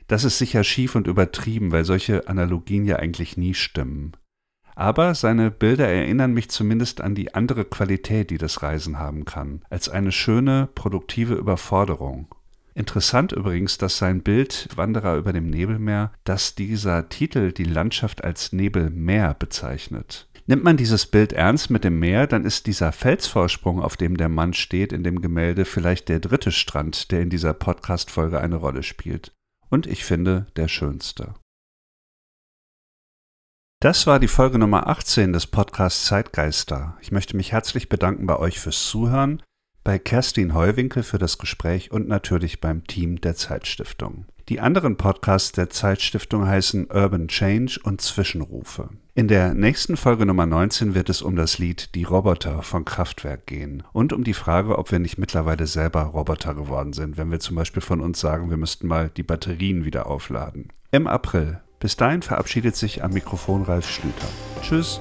Das 0.08 0.24
ist 0.24 0.38
sicher 0.38 0.64
schief 0.64 0.96
und 0.96 1.08
übertrieben, 1.08 1.72
weil 1.72 1.84
solche 1.84 2.28
Analogien 2.28 2.86
ja 2.86 2.98
eigentlich 2.98 3.36
nie 3.36 3.54
stimmen. 3.54 4.14
Aber 4.76 5.16
seine 5.16 5.52
Bilder 5.52 5.88
erinnern 5.88 6.34
mich 6.34 6.50
zumindest 6.50 7.00
an 7.02 7.16
die 7.16 7.34
andere 7.34 7.64
Qualität, 7.64 8.30
die 8.30 8.38
das 8.38 8.62
Reisen 8.62 9.00
haben 9.00 9.24
kann, 9.24 9.62
als 9.70 9.88
eine 9.88 10.12
schöne, 10.12 10.68
produktive 10.76 11.34
Überforderung. 11.34 12.28
Interessant 12.74 13.32
übrigens, 13.32 13.78
dass 13.78 13.98
sein 13.98 14.22
Bild 14.22 14.68
Wanderer 14.76 15.16
über 15.16 15.32
dem 15.32 15.50
Nebelmeer, 15.50 16.12
dass 16.26 16.56
dieser 16.56 17.08
Titel 17.08 17.54
die 17.54 17.64
Landschaft 17.64 18.22
als 18.22 18.52
Nebelmeer 18.52 19.34
bezeichnet. 19.34 20.28
Nimmt 20.46 20.66
man 20.66 20.76
dieses 20.76 21.06
Bild 21.08 21.32
ernst 21.32 21.70
mit 21.70 21.86
dem 21.86 21.98
Meer, 21.98 22.28
dann 22.28 22.44
ist 22.44 22.68
dieser 22.68 22.92
Felsvorsprung, 22.92 23.82
auf 23.82 23.96
dem 23.96 24.18
der 24.18 24.30
Mann 24.30 24.54
steht 24.54 24.92
in 24.92 25.04
dem 25.04 25.22
Gemälde, 25.22 25.64
vielleicht 25.64 26.10
der 26.10 26.20
dritte 26.20 26.52
Strand, 26.52 27.12
der 27.12 27.22
in 27.22 27.30
dieser 27.30 27.54
Podcast-Folge 27.54 28.42
eine 28.42 28.58
Rolle 28.58 28.84
spielt. 28.84 29.32
Und 29.70 29.88
ich 29.88 30.04
finde, 30.04 30.46
der 30.56 30.68
schönste. 30.68 31.34
Das 33.86 34.08
war 34.08 34.18
die 34.18 34.28
Folge 34.28 34.58
Nummer 34.58 34.88
18 34.88 35.32
des 35.32 35.46
Podcasts 35.46 36.06
Zeitgeister. 36.06 36.98
Ich 37.02 37.12
möchte 37.12 37.38
mich 37.38 37.52
herzlich 37.52 37.88
bedanken 37.88 38.26
bei 38.26 38.36
euch 38.40 38.60
fürs 38.60 38.88
Zuhören, 38.88 39.44
bei 39.84 40.00
Kerstin 40.00 40.56
Heuwinkel 40.56 41.04
für 41.04 41.20
das 41.20 41.38
Gespräch 41.38 41.92
und 41.92 42.08
natürlich 42.08 42.60
beim 42.60 42.88
Team 42.88 43.22
der 43.22 43.36
Zeitstiftung. 43.36 44.26
Die 44.50 44.60
anderen 44.60 44.98
Podcasts 44.98 45.52
der 45.52 45.70
Zeitstiftung 45.70 46.48
heißen 46.48 46.88
Urban 46.92 47.28
Change 47.28 47.80
und 47.84 48.02
Zwischenrufe. 48.02 48.90
In 49.14 49.28
der 49.28 49.54
nächsten 49.54 49.98
Folge 49.98 50.26
Nummer 50.26 50.48
19 50.48 50.96
wird 50.96 51.12
es 51.12 51.22
um 51.22 51.36
das 51.36 51.60
Lied 51.60 51.94
Die 51.94 52.06
Roboter 52.06 52.64
von 52.64 52.86
Kraftwerk 52.86 53.46
gehen 53.46 53.84
und 53.94 54.14
um 54.14 54.24
die 54.24 54.34
Frage, 54.34 54.80
ob 54.80 54.92
wir 54.92 54.98
nicht 54.98 55.20
mittlerweile 55.20 55.68
selber 55.68 56.02
Roboter 56.06 56.56
geworden 56.56 56.94
sind, 56.94 57.18
wenn 57.18 57.30
wir 57.30 57.40
zum 57.40 57.56
Beispiel 57.56 57.84
von 57.84 58.02
uns 58.02 58.20
sagen, 58.20 58.50
wir 58.50 58.58
müssten 58.58 58.88
mal 58.88 59.12
die 59.16 59.22
Batterien 59.22 59.86
wieder 59.86 60.08
aufladen. 60.08 60.70
Im 60.90 61.06
April 61.06 61.62
bis 61.86 61.98
dahin 61.98 62.24
verabschiedet 62.24 62.76
sich 62.76 63.04
am 63.04 63.12
Mikrofon 63.12 63.62
Ralf 63.62 63.88
Schlüter. 63.88 64.26
Tschüss. 64.64 65.00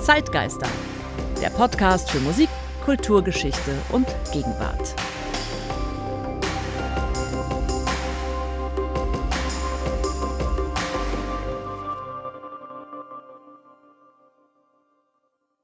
Zeitgeister, 0.00 0.68
der 1.40 1.50
Podcast 1.50 2.12
für 2.12 2.20
Musik, 2.20 2.48
Kulturgeschichte 2.84 3.74
und 3.90 4.06
Gegenwart. 4.32 4.94